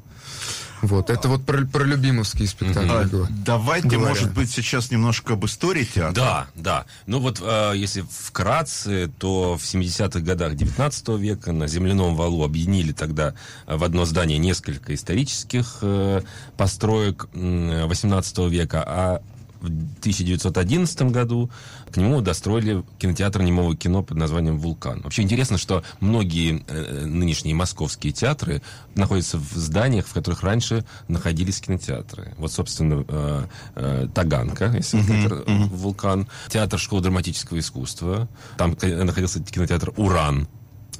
Вот, 0.85 1.09
это 1.09 1.27
вот 1.27 1.45
про, 1.45 1.65
про 1.65 1.83
любимовские 1.83 2.47
спектакли. 2.47 2.89
А, 2.89 3.27
давайте, 3.29 3.87
говоря. 3.87 4.09
может 4.09 4.33
быть, 4.33 4.51
сейчас 4.51 4.91
немножко 4.91 5.33
об 5.33 5.45
истории 5.45 5.83
театра. 5.83 6.13
Да, 6.13 6.47
да. 6.55 6.85
Ну 7.07 7.19
вот, 7.19 7.41
э, 7.41 7.73
если 7.75 8.05
вкратце, 8.09 9.11
то 9.17 9.57
в 9.57 9.63
70-х 9.63 10.19
годах 10.19 10.55
19 10.55 11.07
века 11.19 11.51
на 11.51 11.67
земляном 11.67 12.15
валу 12.15 12.43
объединили 12.43 12.91
тогда 12.91 13.33
в 13.67 13.83
одно 13.83 14.05
здание 14.05 14.37
несколько 14.37 14.93
исторических 14.93 15.79
э, 15.81 16.21
построек 16.57 17.27
18 17.33 18.37
века, 18.49 18.83
а 18.85 19.21
в 19.61 19.67
1911 19.99 21.01
году 21.03 21.49
к 21.91 21.97
нему 21.97 22.21
достроили 22.21 22.83
кинотеатр 22.99 23.41
немого 23.41 23.75
кино 23.75 24.03
под 24.03 24.17
названием 24.17 24.57
«Вулкан». 24.57 25.01
Вообще 25.01 25.21
интересно, 25.21 25.57
что 25.57 25.83
многие 25.99 26.63
э, 26.67 27.05
нынешние 27.05 27.55
московские 27.55 28.13
театры 28.13 28.61
находятся 28.95 29.37
в 29.37 29.51
зданиях, 29.53 30.07
в 30.07 30.13
которых 30.13 30.43
раньше 30.43 30.85
находились 31.07 31.59
кинотеатры. 31.61 32.33
Вот, 32.37 32.51
собственно, 32.51 33.05
э, 33.07 33.45
э, 33.75 34.07
Таганка, 34.13 34.71
если 34.75 34.99
uh-huh, 34.99 35.45
uh-huh. 35.45 35.69
«Вулкан», 35.69 36.27
театр 36.49 36.79
школы 36.79 37.01
драматического 37.01 37.59
искусства, 37.59 38.27
там 38.57 38.77
находился 38.81 39.41
кинотеатр 39.41 39.93
«Уран», 39.97 40.47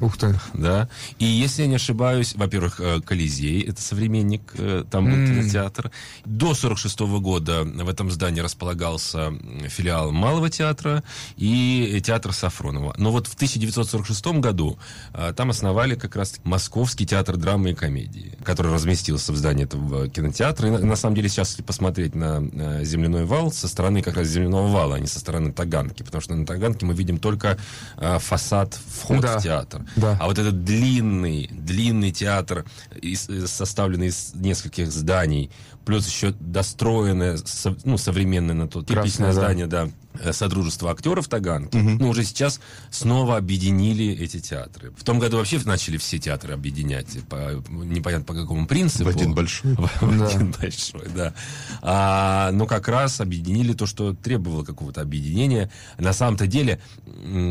Ух 0.01 0.17
ты. 0.17 0.37
Да. 0.53 0.89
И 1.19 1.25
если 1.25 1.63
я 1.63 1.67
не 1.67 1.75
ошибаюсь, 1.75 2.35
во-первых, 2.35 2.79
э, 2.79 3.01
Колизей, 3.01 3.61
это 3.61 3.81
современник, 3.81 4.41
э, 4.55 4.83
там 4.89 5.05
был 5.05 5.17
mm. 5.17 5.27
кинотеатр. 5.27 5.91
До 6.25 6.53
46 6.53 7.01
-го 7.01 7.19
года 7.19 7.63
в 7.63 7.89
этом 7.89 8.11
здании 8.11 8.41
располагался 8.41 9.33
филиал 9.67 10.11
Малого 10.11 10.49
театра 10.49 11.03
и 11.37 12.01
театр 12.03 12.33
Сафронова. 12.33 12.93
Но 12.97 13.11
вот 13.11 13.27
в 13.27 13.35
1946 13.35 14.25
году 14.39 14.77
э, 15.13 15.33
там 15.35 15.49
основали 15.49 15.95
как 15.95 16.15
раз 16.15 16.39
Московский 16.43 17.05
театр 17.05 17.37
драмы 17.37 17.71
и 17.71 17.73
комедии, 17.73 18.37
который 18.43 18.73
разместился 18.73 19.31
в 19.31 19.37
здании 19.37 19.63
этого 19.63 20.09
кинотеатра. 20.09 20.67
И 20.67 20.71
на, 20.71 20.95
самом 20.95 21.15
деле 21.15 21.29
сейчас, 21.29 21.51
если 21.51 21.63
посмотреть 21.63 22.15
на 22.15 22.83
земляной 22.83 23.25
вал, 23.25 23.51
со 23.51 23.67
стороны 23.67 24.01
как 24.01 24.17
раз 24.17 24.27
земляного 24.27 24.67
вала, 24.67 24.95
а 24.95 24.99
не 24.99 25.07
со 25.07 25.19
стороны 25.19 25.53
Таганки, 25.53 26.03
потому 26.03 26.21
что 26.21 26.35
на 26.35 26.45
Таганке 26.45 26.85
мы 26.85 26.93
видим 26.93 27.17
только 27.17 27.57
фасад, 27.97 28.77
вход 28.87 29.21
да. 29.21 29.39
в 29.39 29.43
театр. 29.43 29.84
Да. 29.95 30.17
А 30.19 30.25
вот 30.25 30.37
этот 30.37 30.63
длинный, 30.63 31.49
длинный 31.51 32.11
театр, 32.11 32.65
из, 33.01 33.27
составленный 33.49 34.07
из 34.07 34.33
нескольких 34.33 34.91
зданий, 34.91 35.51
плюс 35.85 36.07
еще 36.07 36.31
достроенное, 36.39 37.37
ну, 37.83 37.97
современное 37.97 38.55
на 38.55 38.67
тот 38.67 38.87
кирпичное 38.87 39.33
здание, 39.33 39.67
да, 39.67 39.85
э, 39.85 39.89
Содружество 40.31 40.91
актеров 40.91 41.27
Таганки. 41.27 41.77
Угу. 41.77 41.89
Ну, 41.99 42.09
уже 42.09 42.23
сейчас 42.23 42.59
снова 42.89 43.37
объединили 43.37 44.13
эти 44.13 44.39
театры. 44.39 44.91
В 44.97 45.03
том 45.03 45.19
году 45.19 45.37
вообще 45.37 45.59
начали 45.65 45.97
все 45.97 46.19
театры 46.19 46.53
объединять. 46.53 47.07
По, 47.29 47.63
непонятно 47.69 48.25
по 48.25 48.33
какому 48.33 48.67
принципу. 48.67 49.05
В 49.05 49.15
один 49.15 49.33
большой. 49.33 49.75
В, 49.75 49.89
в 50.01 50.23
один 50.23 50.51
большой, 50.51 51.07
да. 51.15 51.33
А, 51.81 52.51
но 52.51 52.65
как 52.65 52.87
раз 52.87 53.21
объединили 53.21 53.73
то, 53.73 53.85
что 53.85 54.13
требовало 54.13 54.63
какого-то 54.63 55.01
объединения. 55.01 55.71
На 55.97 56.13
самом-то 56.13 56.47
деле, 56.47 56.79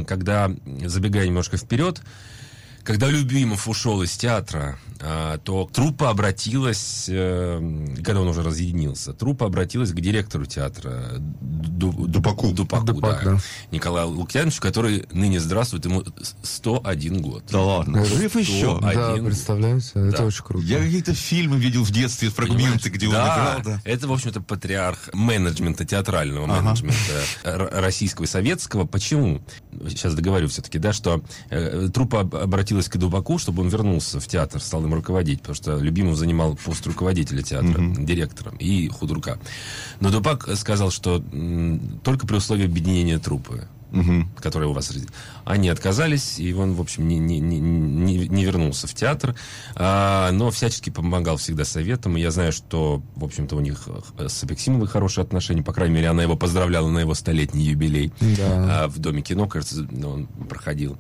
когда, 0.07 0.51
забегая 0.85 1.27
немножко 1.27 1.57
вперед, 1.57 2.03
когда 2.85 3.09
Любимов 3.09 3.67
ушел 3.67 4.03
из 4.03 4.15
театра, 4.17 4.79
то 5.45 5.69
труппа 5.73 6.11
обратилась, 6.11 7.07
э, 7.09 7.87
когда 8.03 8.21
он 8.21 8.29
уже 8.29 8.43
разъединился, 8.43 9.13
труппа 9.13 9.47
обратилась 9.47 9.91
к 9.91 10.01
директору 10.01 10.47
театра 10.47 11.17
Дупаку. 11.21 12.53
Дупаку, 12.53 12.87
Дупак, 12.87 13.25
да. 13.25 13.33
да. 13.33 13.39
Николаю 13.71 14.09
Лукьяновичу, 14.09 14.63
который 14.63 15.07
ныне 15.13 15.41
здравствует, 15.41 15.85
ему 15.85 16.05
101 16.43 17.21
год. 17.21 17.45
Да 17.51 17.61
ладно, 17.61 18.05
жив 18.05 18.35
еще. 18.37 18.79
Да, 18.81 19.17
представляете, 19.17 19.91
да. 19.95 20.09
это 20.09 20.25
очень 20.25 20.45
круто. 20.45 20.67
Я 20.67 20.79
какие-то 20.79 21.13
фильмы 21.13 21.59
видел 21.59 21.85
в 21.85 21.91
детстве, 21.91 22.31
фрагменты, 22.31 22.89
где 22.89 23.11
да, 23.11 23.23
он 23.23 23.63
играл. 23.63 23.63
Да, 23.77 23.81
это, 23.85 24.09
в 24.09 24.13
общем-то, 24.13 24.41
патриарх 24.41 25.11
менеджмента, 25.13 25.85
театрального 25.85 26.47
ага. 26.47 26.63
менеджмента 26.63 27.01
российского 27.45 28.25
и 28.25 28.29
советского. 28.29 28.87
Почему? 28.87 29.43
Сейчас 29.89 30.15
договорю 30.15 30.49
все-таки, 30.49 30.79
да, 30.79 30.93
что 30.93 31.23
э, 31.51 31.89
труппа 31.93 32.21
обратилась 32.21 32.89
к 32.89 32.97
Дупаку, 32.97 33.39
чтобы 33.39 33.63
он 33.63 33.69
вернулся 33.69 34.19
в 34.19 34.27
театр, 34.27 34.61
стал 34.61 34.85
им 34.85 34.94
руководить, 34.95 35.41
потому 35.41 35.55
что 35.55 35.79
Любимов 35.79 36.17
занимал 36.17 36.57
пост 36.57 36.87
руководителя 36.87 37.43
театра, 37.43 37.81
mm-hmm. 37.81 38.05
директора 38.05 38.53
и 38.59 38.89
худрука. 38.89 39.39
Но 40.01 40.11
Дупак 40.11 40.49
сказал, 40.57 40.91
что 40.91 41.23
только 42.03 42.27
при 42.27 42.37
условии 42.37 42.65
объединения 42.65 43.19
труппы. 43.19 43.69
Угу. 43.95 44.29
которые 44.41 44.69
у 44.69 44.73
вас 44.73 44.93
они 45.45 45.69
отказались, 45.69 46.39
и 46.39 46.53
он, 46.53 46.75
в 46.75 46.81
общем, 46.81 47.07
не, 47.07 47.19
не, 47.19 47.41
не, 47.41 48.29
не 48.29 48.45
вернулся 48.45 48.87
в 48.87 48.95
театр, 48.95 49.35
а, 49.75 50.31
но 50.33 50.51
всячески 50.51 50.91
помогал 50.91 51.37
всегда 51.37 51.65
советом, 51.65 52.17
и 52.17 52.21
я 52.21 52.31
знаю, 52.31 52.53
что, 52.53 53.03
в 53.15 53.25
общем-то, 53.25 53.57
у 53.57 53.61
них 53.61 53.89
э, 54.19 54.29
с 54.29 54.43
Апексимовой 54.43 54.89
хорошие 54.89 55.23
отношения, 55.23 55.63
по 55.63 55.73
крайней 55.73 55.95
мере, 55.95 56.09
она 56.09 56.23
его 56.23 56.37
поздравляла 56.37 56.89
на 56.89 57.01
его 57.01 57.15
столетний 57.15 57.65
юбилей 57.65 58.13
да. 58.21 58.85
а, 58.85 58.89
в 58.89 58.99
Доме 58.99 59.23
кино, 59.23 59.47
кажется, 59.47 59.87
он 60.05 60.27
проходил. 60.49 60.99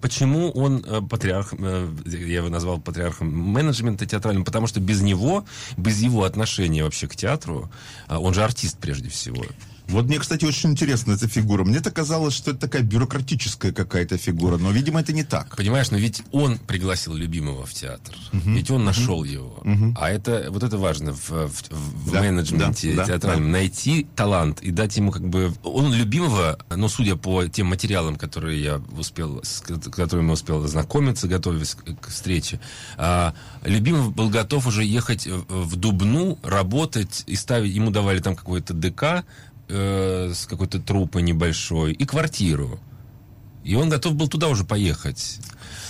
Почему 0.00 0.50
он 0.50 0.84
э, 0.86 1.00
патриарх, 1.02 1.54
э, 1.58 1.88
я 2.06 2.36
его 2.36 2.48
назвал 2.48 2.80
патриархом 2.80 3.28
менеджмента 3.28 4.06
театрального, 4.06 4.44
потому 4.44 4.66
что 4.66 4.80
без 4.80 5.00
него, 5.02 5.44
без 5.76 6.00
его 6.00 6.24
отношения 6.24 6.84
вообще 6.84 7.08
к 7.08 7.16
театру, 7.16 7.70
а, 8.06 8.18
он 8.18 8.34
же 8.34 8.44
артист 8.44 8.78
прежде 8.78 9.08
всего, 9.08 9.44
вот 9.88 10.06
мне, 10.06 10.18
кстати, 10.18 10.44
очень 10.44 10.70
интересна 10.70 11.12
эта 11.12 11.28
фигура. 11.28 11.64
Мне-то 11.64 11.90
казалось, 11.90 12.34
что 12.34 12.50
это 12.50 12.60
такая 12.60 12.82
бюрократическая 12.82 13.72
какая-то 13.72 14.18
фигура, 14.18 14.56
но, 14.58 14.70
видимо, 14.70 15.00
это 15.00 15.12
не 15.12 15.22
так. 15.22 15.56
Понимаешь, 15.56 15.90
но 15.90 15.98
ведь 15.98 16.22
он 16.32 16.58
пригласил 16.58 17.14
любимого 17.14 17.66
в 17.66 17.72
театр. 17.72 18.14
Угу. 18.32 18.50
Ведь 18.50 18.70
он 18.70 18.84
нашел 18.84 19.20
угу. 19.20 19.24
его. 19.24 19.62
Угу. 19.64 19.94
А 19.96 20.10
это 20.10 20.48
вот 20.50 20.62
это 20.62 20.76
важно 20.76 21.12
в, 21.12 21.30
в, 21.30 21.70
в 21.70 22.12
да, 22.12 22.20
менеджменте 22.20 22.94
да, 22.94 23.04
театральном. 23.04 23.46
Да. 23.46 23.58
Найти 23.58 24.06
талант 24.16 24.60
и 24.60 24.70
дать 24.70 24.96
ему 24.96 25.12
как 25.12 25.28
бы... 25.28 25.52
Он 25.62 25.92
любимого, 25.92 26.58
ну, 26.74 26.88
судя 26.88 27.16
по 27.16 27.46
тем 27.46 27.68
материалам, 27.68 28.16
которые 28.16 28.62
я 28.62 28.82
успел, 28.98 29.40
с 29.44 29.60
которыми 29.60 30.32
успел 30.32 30.64
ознакомиться, 30.64 31.28
готовясь 31.28 31.76
к, 32.00 32.08
встрече, 32.08 32.60
а, 32.96 33.34
любимый 33.64 34.10
был 34.10 34.30
готов 34.30 34.66
уже 34.66 34.84
ехать 34.84 35.26
в 35.26 35.76
Дубну, 35.76 36.38
работать 36.42 37.22
и 37.26 37.36
ставить... 37.36 37.74
Ему 37.74 37.90
давали 37.90 38.20
там 38.20 38.34
какой-то 38.34 38.74
ДК, 38.74 39.24
э, 39.68 40.32
с 40.34 40.46
какой-то 40.46 40.80
трупой 40.80 41.22
небольшой 41.22 41.92
и 41.92 42.04
квартиру. 42.04 42.78
И 43.66 43.74
он 43.74 43.88
готов 43.88 44.14
был 44.14 44.28
туда 44.28 44.48
уже 44.48 44.64
поехать. 44.64 45.40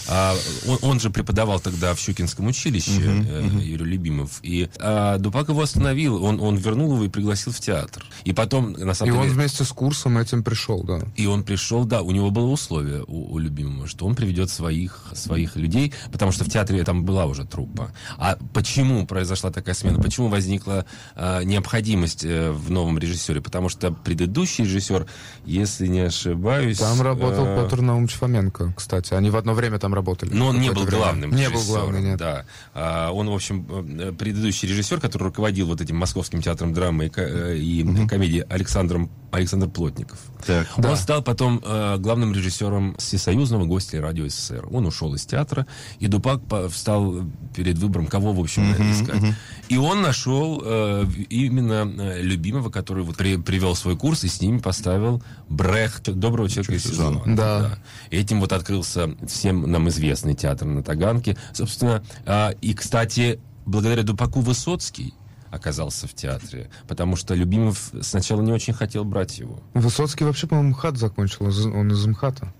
А, 0.09 0.35
он, 0.67 0.79
он 0.83 1.01
же 1.01 1.11
преподавал 1.11 1.61
тогда 1.61 1.95
в 1.95 1.99
Щукинском 1.99 2.47
училище, 2.47 2.91
uh-huh, 2.91 3.43
uh-huh. 3.43 3.65
Юрий 3.65 3.85
Любимов. 3.85 4.39
И 4.43 4.69
а, 4.79 5.19
Дупак 5.19 5.49
его 5.49 5.63
остановил, 5.63 6.23
он, 6.23 6.41
он 6.41 6.57
вернул 6.57 6.95
его 6.95 7.05
и 7.05 7.09
пригласил 7.09 7.53
в 7.53 7.61
театр. 7.61 8.05
И 8.25 8.33
потом, 8.33 8.73
на 8.73 8.95
самом 8.95 9.13
и 9.13 9.17
деле... 9.17 9.29
он 9.29 9.35
вместе 9.35 9.65
с 9.65 9.69
курсом 9.69 10.19
этим 10.19 10.45
пришел, 10.45 10.83
да. 10.85 11.01
И 11.17 11.27
он 11.27 11.43
пришел, 11.43 11.85
да, 11.85 12.03
у 12.03 12.13
него 12.13 12.31
было 12.31 12.47
условие 12.47 13.03
у, 13.07 13.33
у 13.33 13.39
Любимого, 13.39 13.87
что 13.87 14.07
он 14.07 14.15
приведет 14.15 14.51
своих, 14.51 15.07
своих 15.15 15.57
людей, 15.57 15.93
потому 16.13 16.33
что 16.33 16.45
в 16.45 16.49
театре 16.49 16.83
там 16.85 17.05
была 17.05 17.27
уже 17.27 17.45
труппа. 17.45 17.93
А 18.17 18.39
почему 18.55 19.07
произошла 19.07 19.51
такая 19.51 19.75
смена? 19.75 20.01
Почему 20.01 20.29
возникла 20.29 20.87
а, 21.15 21.43
необходимость 21.43 22.25
а, 22.25 22.53
в 22.53 22.71
новом 22.71 22.99
режиссере? 22.99 23.41
Потому 23.41 23.69
что 23.69 23.91
предыдущий 23.91 24.65
режиссер, 24.65 25.07
если 25.45 25.89
не 25.89 26.01
ошибаюсь... 26.01 26.79
Там 26.79 27.03
работал 27.03 27.45
а... 27.45 27.66
Петр 27.71 27.83
Наумович 27.83 28.15
Фоменко, 28.15 28.73
кстати. 28.77 29.15
Они 29.15 29.31
в 29.31 29.37
одно 29.37 29.55
время 29.55 29.79
там 29.79 29.95
работали. 29.95 30.33
Но 30.33 30.49
он 30.49 30.61
не 30.61 30.71
был 30.71 30.83
время. 30.83 30.99
главным 30.99 31.31
Не 31.35 31.51
был 31.51 31.63
главным, 31.65 32.05
нет. 32.05 32.19
Да. 32.19 32.45
А, 32.75 33.11
он, 33.13 33.29
в 33.29 33.35
общем, 33.35 33.67
э, 33.99 34.13
предыдущий 34.13 34.69
режиссер, 34.69 35.01
который 35.01 35.25
руководил 35.25 35.67
вот 35.67 35.81
этим 35.81 35.97
Московским 35.97 36.43
театром 36.43 36.73
драмы 36.73 37.07
и, 37.07 37.13
э, 37.17 37.57
и 37.57 37.85
угу. 37.85 38.09
комедии 38.09 38.45
Александром, 38.49 39.11
Александр 39.31 39.69
Плотников. 39.69 40.19
Так. 40.47 40.67
Он 40.77 40.83
да. 40.83 40.97
стал 40.97 41.23
потом 41.23 41.61
э, 41.65 41.97
главным 41.99 42.33
режиссером 42.33 42.97
Всесоюзного 42.99 43.65
гостя 43.65 44.01
радио 44.01 44.29
СССР. 44.29 44.67
Он 44.71 44.87
ушел 44.87 45.15
из 45.15 45.27
театра, 45.27 45.67
и 45.99 46.07
Дупак 46.07 46.41
встал 46.71 47.25
перед 47.55 47.79
выбором, 47.79 48.07
кого, 48.07 48.33
в 48.33 48.41
общем, 48.41 48.71
угу, 48.71 48.83
искать. 48.83 49.23
Угу. 49.23 49.35
И 49.69 49.77
он 49.77 50.03
нашел 50.03 50.63
э, 50.65 51.07
именно 51.29 51.91
э, 51.99 52.23
любимого, 52.23 52.71
который 52.71 53.03
вот 53.05 53.17
при, 53.17 53.37
привел 53.37 53.75
свой 53.75 53.97
курс 53.97 54.25
и 54.25 54.29
с 54.29 54.41
ними 54.41 54.59
поставил 54.59 55.23
Брехт, 55.49 56.11
доброго 56.11 56.49
человека 56.49 56.75
из 56.75 56.85
сезона. 56.85 57.23
Да. 57.27 57.56
Да. 57.61 57.79
Этим 58.11 58.41
вот 58.41 58.53
открылся 58.53 59.11
всем 59.27 59.71
нам 59.71 59.89
известный 59.89 60.35
театр 60.35 60.67
на 60.67 60.83
Таганке. 60.83 61.37
Собственно, 61.53 62.03
э, 62.25 62.55
и, 62.61 62.75
кстати, 62.75 63.41
благодаря 63.65 64.03
Дупаку 64.03 64.41
Высоцкий 64.41 65.15
оказался 65.51 66.07
в 66.07 66.15
театре, 66.15 66.71
потому 66.89 67.17
что 67.17 67.35
Любимов 67.35 67.91
сначала 68.03 68.43
не 68.43 68.53
очень 68.53 68.75
хотел 68.75 69.05
брать 69.05 69.39
его. 69.39 69.61
Высоцкий 69.75 70.25
вообще, 70.25 70.47
по-моему, 70.47 70.71
МХАТ 70.71 70.99
закончил, 70.99 71.47
он 71.47 71.91
из 71.91 72.07
МХАТа. 72.07 72.53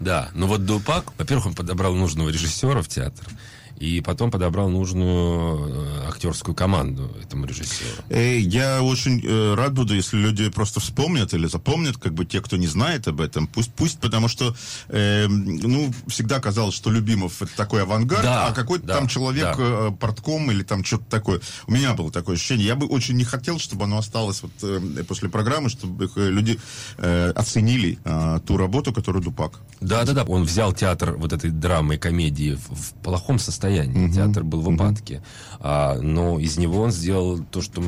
Да, 0.00 0.28
но 0.34 0.46
вот 0.46 0.64
Дупак, 0.64 1.12
во-первых, 1.18 1.46
он 1.46 1.54
подобрал 1.54 1.94
нужного 1.94 2.28
режиссера 2.28 2.82
в 2.82 2.88
театр, 2.88 3.26
и 3.78 4.00
потом 4.00 4.30
подобрал 4.30 4.68
нужную 4.68 5.68
э, 5.68 6.08
актерскую 6.08 6.54
команду 6.54 7.10
этому 7.22 7.46
режиссеру. 7.46 8.04
Эй, 8.08 8.40
я 8.40 8.82
очень 8.82 9.20
э, 9.24 9.54
рад 9.54 9.72
буду, 9.72 9.94
если 9.94 10.16
люди 10.16 10.48
просто 10.48 10.80
вспомнят 10.80 11.34
или 11.34 11.46
запомнят, 11.46 11.96
как 11.96 12.14
бы 12.14 12.24
те, 12.24 12.40
кто 12.40 12.56
не 12.56 12.66
знает 12.66 13.08
об 13.08 13.20
этом, 13.20 13.46
пусть, 13.46 13.72
пусть, 13.74 13.98
потому 13.98 14.28
что, 14.28 14.54
э, 14.88 15.26
ну, 15.28 15.92
всегда 16.06 16.40
казалось, 16.40 16.74
что 16.74 16.90
Любимов 16.90 17.42
это 17.42 17.54
такой 17.56 17.82
авангард, 17.82 18.22
да, 18.22 18.46
а 18.46 18.52
какой-то 18.52 18.86
да, 18.86 18.94
там 18.98 19.08
человек, 19.08 19.56
да. 19.56 19.56
э, 19.58 19.90
портком 19.98 20.50
или 20.50 20.62
там 20.62 20.84
что-то 20.84 21.04
такое. 21.10 21.40
У 21.66 21.72
меня 21.72 21.94
было 21.94 22.10
такое 22.12 22.36
ощущение. 22.36 22.66
Я 22.66 22.76
бы 22.76 22.86
очень 22.86 23.16
не 23.16 23.24
хотел, 23.24 23.58
чтобы 23.58 23.84
оно 23.84 23.98
осталось 23.98 24.42
вот 24.42 24.52
э, 24.62 25.04
после 25.06 25.28
программы, 25.28 25.68
чтобы 25.68 26.10
э, 26.14 26.30
люди 26.30 26.60
э, 26.98 27.32
оценили 27.34 27.98
э, 28.04 28.40
ту 28.46 28.56
работу, 28.56 28.92
которую 28.92 29.22
Дупак. 29.22 29.60
Да, 29.80 30.04
да, 30.04 30.12
да. 30.12 30.24
Он 30.24 30.44
взял 30.44 30.72
театр 30.72 31.14
вот 31.16 31.32
этой 31.32 31.50
драмы 31.50 31.96
и 31.96 31.98
комедии 31.98 32.54
в, 32.54 32.74
в 32.74 32.92
плохом 33.02 33.38
состоянии 33.38 33.63
состоянии. 33.64 34.06
Угу. 34.06 34.14
Театр 34.14 34.44
был 34.44 34.60
в 34.60 34.68
упадке. 34.68 35.16
Угу. 35.16 35.22
А, 35.60 35.98
но 36.00 36.38
из 36.38 36.58
него 36.58 36.82
он 36.82 36.90
сделал 36.90 37.38
то, 37.38 37.62
что 37.62 37.82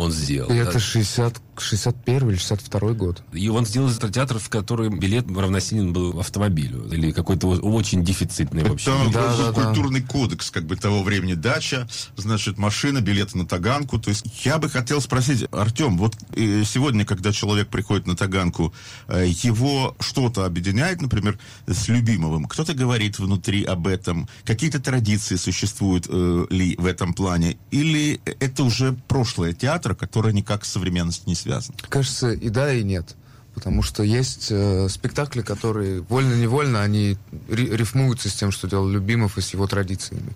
он 0.00 0.12
сделал. 0.12 0.50
И 0.50 0.54
да? 0.54 0.62
это 0.62 0.78
60, 0.78 1.40
61 1.58 2.30
или 2.30 2.36
62 2.36 2.92
год. 2.92 3.22
И 3.32 3.48
он 3.48 3.66
сделал 3.66 3.88
из 3.88 3.98
этого 3.98 4.12
театр, 4.12 4.38
в 4.38 4.48
который 4.48 4.88
билет 4.88 5.26
равносилен 5.28 5.92
был 5.92 6.18
автомобилю. 6.18 6.88
Или 6.90 7.12
какой-то 7.12 7.48
очень 7.48 8.02
дефицитный 8.04 8.62
это 8.62 8.70
вообще. 8.70 8.90
Это 9.08 9.12
да, 9.12 9.52
да, 9.52 9.52
культурный 9.52 10.00
да. 10.00 10.08
кодекс 10.08 10.50
как 10.50 10.64
бы 10.64 10.76
того 10.76 11.02
времени. 11.02 11.34
Дача, 11.34 11.86
значит, 12.16 12.58
машина, 12.58 13.00
билеты 13.00 13.36
на 13.36 13.46
Таганку. 13.46 13.98
То 13.98 14.08
есть 14.10 14.24
я 14.44 14.58
бы 14.58 14.70
хотел 14.70 15.00
спросить, 15.00 15.46
Артем, 15.52 15.98
вот 15.98 16.16
э, 16.34 16.64
сегодня, 16.64 17.04
когда 17.04 17.32
человек 17.32 17.68
приходит 17.68 18.06
на 18.06 18.16
Таганку, 18.16 18.72
э, 19.08 19.26
его 19.28 19.94
что-то 20.00 20.46
объединяет, 20.46 21.02
например, 21.02 21.38
с 21.66 21.88
любимым? 21.88 22.46
Кто-то 22.46 22.74
говорит 22.74 23.18
внутри 23.18 23.64
об 23.64 23.86
этом? 23.86 24.28
Какие-то 24.44 24.80
традиции 24.80 25.36
существуют 25.36 26.06
э, 26.08 26.46
ли 26.48 26.74
в 26.76 26.86
этом 26.86 27.12
плане? 27.12 27.58
Или 27.70 28.20
это 28.40 28.64
уже 28.64 28.96
прошлое 29.08 29.52
театр, 29.52 29.89
театра, 29.90 29.94
который 29.94 30.32
никак 30.32 30.64
с 30.64 30.70
современностью 30.70 31.28
не 31.28 31.34
связан. 31.34 31.74
Кажется, 31.88 32.32
и 32.32 32.48
да, 32.48 32.72
и 32.72 32.82
нет. 32.82 33.16
Потому 33.54 33.82
что 33.82 34.04
есть 34.04 34.46
э, 34.50 34.88
спектакли, 34.88 35.42
которые 35.42 36.02
вольно-невольно 36.02 36.82
они 36.82 37.18
рифмуются 37.48 38.28
с 38.28 38.34
тем, 38.34 38.52
что 38.52 38.68
делал 38.68 38.88
Любимов 38.88 39.38
и 39.38 39.40
с 39.40 39.52
его 39.52 39.66
традициями. 39.66 40.32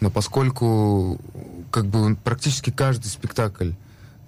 Но 0.00 0.10
поскольку 0.10 1.20
как 1.70 1.86
бы 1.86 2.16
практически 2.16 2.70
каждый 2.70 3.08
спектакль 3.08 3.72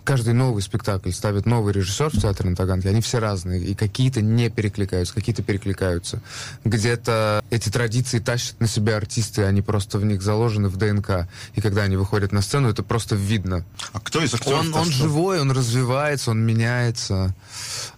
каждый 0.07 0.35
новый 0.35 0.63
спектакль 0.63 1.11
ставит 1.11 1.47
новый 1.47 1.75
режиссер 1.75 2.11
в 2.11 2.21
театре 2.21 2.49
на 2.49 2.57
Таганке, 2.57 2.89
они 2.89 3.01
все 3.03 3.19
разные, 3.19 3.61
и 3.63 3.75
какие-то 3.75 4.23
не 4.23 4.49
перекликаются, 4.49 5.13
какие-то 5.13 5.43
перекликаются. 5.43 6.23
Где-то 6.65 7.45
эти 7.51 7.69
традиции 7.69 8.21
тащат 8.21 8.59
на 8.61 8.69
себя 8.69 8.97
артисты, 8.97 9.43
они 9.43 9.63
просто 9.63 9.99
в 9.99 10.05
них 10.05 10.23
заложены 10.23 10.69
в 10.69 10.77
ДНК, 10.77 11.29
и 11.55 11.61
когда 11.61 11.83
они 11.83 11.97
выходят 11.97 12.31
на 12.33 12.41
сцену, 12.41 12.71
это 12.71 12.85
просто 12.85 13.17
видно. 13.17 13.65
А 13.93 14.01
кто 14.01 14.23
из 14.23 14.33
актеров? 14.33 14.61
Он, 14.61 14.75
он 14.75 14.91
живой, 14.93 15.41
он 15.41 15.51
развивается, 15.51 16.31
он 16.31 16.47
меняется. 16.47 17.35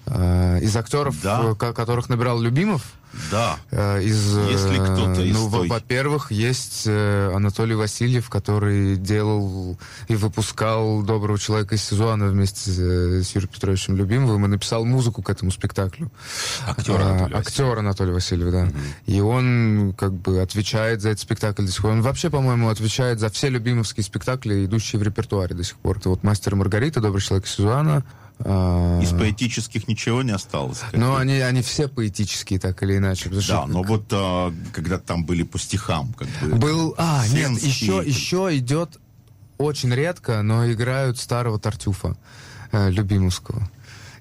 Э, 0.07 0.59
из 0.62 0.75
актеров, 0.77 1.21
да. 1.23 1.55
которых 1.55 2.09
набирал 2.09 2.41
Любимов, 2.41 2.83
да. 3.31 3.59
Э, 3.71 4.03
из, 4.03 4.37
Если 4.37 4.77
кто-то 4.77 5.23
из 5.23 5.35
Ну, 5.35 5.50
той... 5.50 5.69
во-первых, 5.69 6.31
есть 6.31 6.85
э, 6.87 7.33
Анатолий 7.35 7.75
Васильев, 7.75 8.29
который 8.29 8.97
делал 8.97 9.79
и 10.09 10.15
выпускал 10.15 11.03
«Доброго 11.03 11.38
человека 11.38 11.75
из 11.75 11.83
Сезуана» 11.83 12.29
вместе 12.29 12.71
с, 12.71 12.79
э, 12.79 13.23
Юрием 13.35 13.49
Петровичем 13.49 13.97
Любимовым 13.97 14.45
и 14.47 14.49
написал 14.49 14.85
музыку 14.85 15.23
к 15.23 15.31
этому 15.31 15.50
спектаклю. 15.50 16.11
Актер 16.67 17.00
Анатолий 17.00 17.35
а, 17.35 17.38
Актер 17.38 17.79
Анатолий 17.79 18.12
Васильев, 18.12 18.50
да. 18.50 18.62
Угу. 18.65 18.73
И 19.07 19.21
он 19.21 19.95
как 19.97 20.12
бы 20.12 20.41
отвечает 20.41 21.03
за 21.03 21.11
этот 21.11 21.21
спектакль 21.21 21.65
до 21.65 21.73
сих 21.73 21.83
пор. 21.83 21.93
Он 21.93 22.03
вообще, 22.03 22.31
по-моему, 22.31 22.69
отвечает 22.69 23.21
за 23.21 23.31
все 23.31 23.49
любимовские 23.49 24.05
спектакли, 24.05 24.65
идущие 24.65 25.00
в 25.00 25.03
репертуаре 25.03 25.55
до 25.55 25.65
сих 25.65 25.77
пор. 25.77 25.99
Это 25.99 26.11
вот 26.11 26.23
«Мастер 26.23 26.53
и 26.53 26.57
Маргарита», 26.57 27.00
«Добрый 27.00 27.23
человек 27.23 27.47
из 27.47 27.53
Сезуана», 27.53 28.05
Из 28.40 29.11
поэтических 29.11 29.88
ничего 29.88 30.23
не 30.23 30.30
осталось. 30.30 30.83
Ну, 30.92 31.16
они, 31.16 31.35
они 31.40 31.61
все 31.62 31.88
поэтические, 31.88 32.61
так 32.61 32.83
или 32.83 32.97
иначе. 32.97 33.28
Да, 33.30 33.40
что... 33.40 33.66
но 33.66 33.83
вот 33.83 34.04
а, 34.12 34.54
когда 34.73 34.99
там 34.99 35.25
были 35.25 35.42
по 35.42 35.59
стихам, 35.59 36.12
как 36.12 36.28
бы... 36.40 36.57
Был... 36.57 36.95
А, 36.99 37.26
нет, 37.28 37.61
еще, 37.61 38.02
еще 38.04 38.49
идет 38.57 38.99
очень 39.59 39.92
редко, 39.92 40.42
но 40.42 40.71
играют 40.71 41.18
старого 41.18 41.59
Тартюфа, 41.59 42.16
э, 42.71 42.90
Любимовского. 42.90 43.68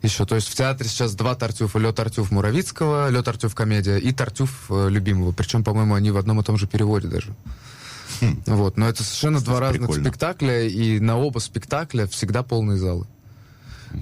Еще, 0.01 0.25
то 0.25 0.35
есть 0.35 0.47
в 0.47 0.55
театре 0.55 0.89
сейчас 0.89 1.15
два 1.15 1.35
Тартюфа. 1.35 1.79
Лё 1.79 1.91
Тартюф 1.91 2.31
Муравицкого, 2.31 3.09
Лё 3.09 3.23
Тартюф 3.23 3.55
комедия 3.55 3.97
и 3.97 4.11
Тартюф 4.11 4.65
э, 4.69 4.89
Любимого. 4.89 5.31
Причем, 5.31 5.63
по-моему, 5.63 5.95
они 5.95 6.11
в 6.11 6.17
одном 6.17 6.39
и 6.39 6.43
том 6.43 6.57
же 6.57 6.67
переводе 6.67 7.07
даже. 7.07 7.35
Хм. 8.21 8.41
Вот, 8.47 8.77
но 8.77 8.87
это 8.87 9.03
совершенно 9.03 9.39
Что 9.39 9.51
два 9.51 9.59
разных 9.59 9.93
спектакля, 9.93 10.67
и 10.67 10.99
на 10.99 11.17
оба 11.17 11.39
спектакля 11.39 12.07
всегда 12.07 12.43
полные 12.43 12.77
залы. 12.77 13.05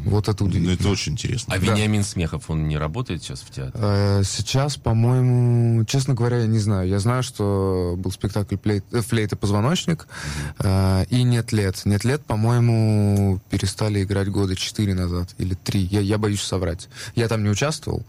Вот 0.03 0.27
это 0.27 0.43
удивительно. 0.43 0.73
Ну, 0.73 0.79
это 0.79 0.89
очень 0.89 1.13
интересно. 1.13 1.53
А 1.53 1.59
да. 1.59 1.65
Вениамин 1.65 2.03
Смехов, 2.03 2.49
он 2.49 2.67
не 2.67 2.77
работает 2.77 3.23
сейчас 3.23 3.41
в 3.41 3.49
театре? 3.49 3.73
Э, 3.75 4.23
сейчас, 4.23 4.77
по-моему, 4.77 5.83
честно 5.85 6.13
говоря, 6.13 6.39
я 6.39 6.47
не 6.47 6.59
знаю. 6.59 6.87
Я 6.87 6.99
знаю, 6.99 7.23
что 7.23 7.95
был 7.97 8.11
спектакль 8.11 8.55
э, 8.65 9.01
«Флейт 9.01 9.33
и 9.33 9.35
позвоночник», 9.35 10.07
mm-hmm. 10.59 11.07
и 11.09 11.23
«Нет 11.23 11.51
лет». 11.51 11.81
«Нет 11.85 12.03
лет», 12.03 12.23
по-моему, 12.25 13.39
перестали 13.49 14.03
играть 14.03 14.29
года 14.29 14.55
четыре 14.55 14.93
назад 14.93 15.33
или 15.37 15.53
три. 15.53 15.81
Я, 15.81 16.01
я 16.01 16.17
боюсь 16.17 16.41
соврать. 16.41 16.89
Я 17.15 17.27
там 17.27 17.43
не 17.43 17.49
участвовал, 17.49 18.05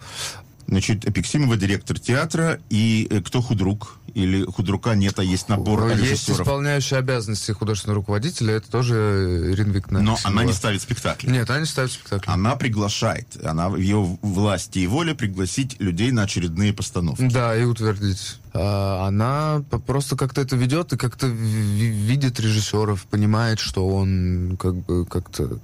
Значит, 0.69 1.09
Эпиксимова 1.09 1.57
директор 1.57 1.99
театра, 1.99 2.59
и 2.71 3.07
э, 3.11 3.21
кто 3.21 3.41
худрук? 3.41 3.99
Или 4.15 4.45
худрука 4.45 4.95
нет, 4.95 5.19
а 5.19 5.23
есть 5.23 5.49
набор 5.49 5.89
Есть 5.89 6.03
режиссеров? 6.03 6.41
исполняющая 6.41 6.99
обязанности 6.99 7.53
художественного 7.53 8.01
руководителя, 8.01 8.55
это 8.55 8.71
тоже 8.71 9.51
Ирина 9.53 9.73
Викторовна. 9.73 10.01
Но 10.01 10.19
она 10.25 10.43
не 10.45 10.53
ставит 10.53 10.83
спектакли. 10.83 11.31
Нет, 11.31 11.49
она 11.51 11.61
не 11.61 11.67
ставит 11.67 11.93
спектакли. 11.93 12.31
Она 12.31 12.57
приглашает, 12.57 13.27
она 13.45 13.69
в 13.69 13.77
ее 13.77 14.19
власти 14.23 14.81
и 14.81 14.87
воле 14.87 15.15
пригласить 15.15 15.77
людей 15.81 16.11
на 16.13 16.23
очередные 16.23 16.73
постановки. 16.73 17.29
Да, 17.31 17.55
и 17.55 17.65
утвердить. 17.65 18.39
А, 18.55 19.07
она 19.07 19.63
просто 19.87 20.17
как-то 20.17 20.41
это 20.41 20.57
ведет 20.57 20.95
и 20.95 20.97
как-то 20.97 21.27
видит 21.27 22.41
режиссеров, 22.41 23.05
понимает, 23.07 23.61
что 23.61 23.87
он 23.87 24.57
как 24.59 24.75
бы 24.77 25.05
как-то 25.05 25.61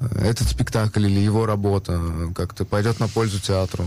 э, 0.00 0.28
этот 0.30 0.48
спектакль 0.48 1.06
или 1.06 1.20
его 1.20 1.44
работа 1.44 2.00
как-то 2.34 2.64
пойдет 2.64 2.98
на 2.98 3.08
пользу 3.08 3.40
театру. 3.40 3.86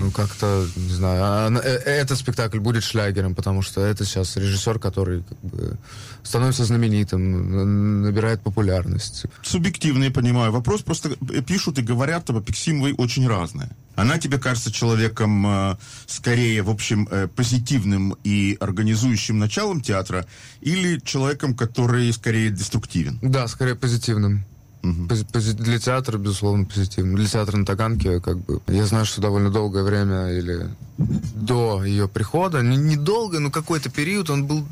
Ну, 0.00 0.10
как-то, 0.10 0.66
не 0.76 0.92
знаю, 0.92 1.20
а, 1.22 1.50
э, 1.62 1.68
этот 1.84 2.18
спектакль 2.18 2.58
будет 2.58 2.82
шлягером, 2.82 3.34
потому 3.34 3.62
что 3.62 3.80
это 3.80 4.04
сейчас 4.04 4.36
режиссер, 4.36 4.78
который 4.78 5.22
как 5.22 5.38
бы, 5.38 5.76
становится 6.22 6.64
знаменитым, 6.64 8.02
набирает 8.02 8.40
популярность. 8.42 9.26
Субъективно, 9.42 10.04
я 10.04 10.10
понимаю. 10.10 10.52
Вопрос 10.52 10.82
просто 10.82 11.10
пишут 11.46 11.78
и 11.78 11.82
говорят 11.82 12.28
об 12.30 12.36
Апексимовой 12.36 12.92
очень 12.92 13.28
разное. 13.28 13.70
Она 13.94 14.18
тебе 14.18 14.38
кажется 14.38 14.72
человеком 14.72 15.46
э, 15.46 15.76
скорее, 16.06 16.62
в 16.62 16.70
общем, 16.70 17.08
э, 17.10 17.28
позитивным 17.28 18.16
и 18.24 18.56
организующим 18.60 19.38
началом 19.38 19.80
театра 19.80 20.26
или 20.60 21.00
человеком, 21.00 21.54
который 21.54 22.12
скорее 22.12 22.50
деструктивен? 22.50 23.18
Да, 23.22 23.48
скорее 23.48 23.74
позитивным. 23.74 24.44
Угу. 24.82 25.08
Для 25.34 25.78
театра, 25.78 26.18
безусловно, 26.18 26.64
позитивно. 26.64 27.16
Для 27.16 27.26
театра 27.26 27.56
на 27.56 27.66
Таганке, 27.66 28.20
как 28.20 28.38
бы, 28.38 28.60
я 28.68 28.86
знаю, 28.86 29.06
что 29.06 29.20
довольно 29.20 29.50
долгое 29.50 29.82
время 29.82 30.32
или 30.32 30.68
до 30.98 31.84
ее 31.84 32.08
прихода, 32.08 32.62
недолго, 32.62 33.38
не 33.38 33.44
но 33.44 33.50
какой-то 33.50 33.90
период 33.90 34.30
он 34.30 34.46
был 34.46 34.64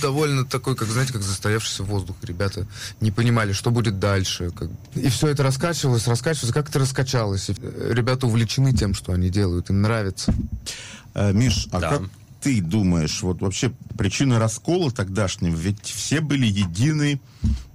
довольно 0.00 0.44
такой, 0.44 0.76
как, 0.76 0.88
знаете, 0.88 1.12
как 1.12 1.22
застоявшийся 1.22 1.84
воздух. 1.84 2.16
Ребята 2.22 2.66
не 3.00 3.10
понимали, 3.10 3.52
что 3.52 3.70
будет 3.70 3.98
дальше. 3.98 4.50
Как... 4.50 4.68
И 4.94 5.08
все 5.08 5.28
это 5.28 5.42
раскачивалось, 5.42 6.06
раскачивалось, 6.06 6.54
как 6.54 6.68
это 6.68 6.78
раскачалось. 6.78 7.50
И 7.50 7.54
ребята 7.90 8.26
увлечены 8.26 8.72
тем, 8.72 8.94
что 8.94 9.12
они 9.12 9.30
делают, 9.30 9.70
им 9.70 9.82
нравится. 9.82 10.34
А, 11.14 11.32
Миш, 11.32 11.68
а 11.72 11.80
да. 11.80 11.90
как 11.90 12.02
ты 12.40 12.60
думаешь, 12.60 13.22
вот 13.22 13.40
вообще 13.42 13.72
причина 13.96 14.38
раскола 14.38 14.90
тогдашнего, 14.90 15.54
ведь 15.54 15.84
все 15.84 16.20
были 16.20 16.46
едины 16.46 17.20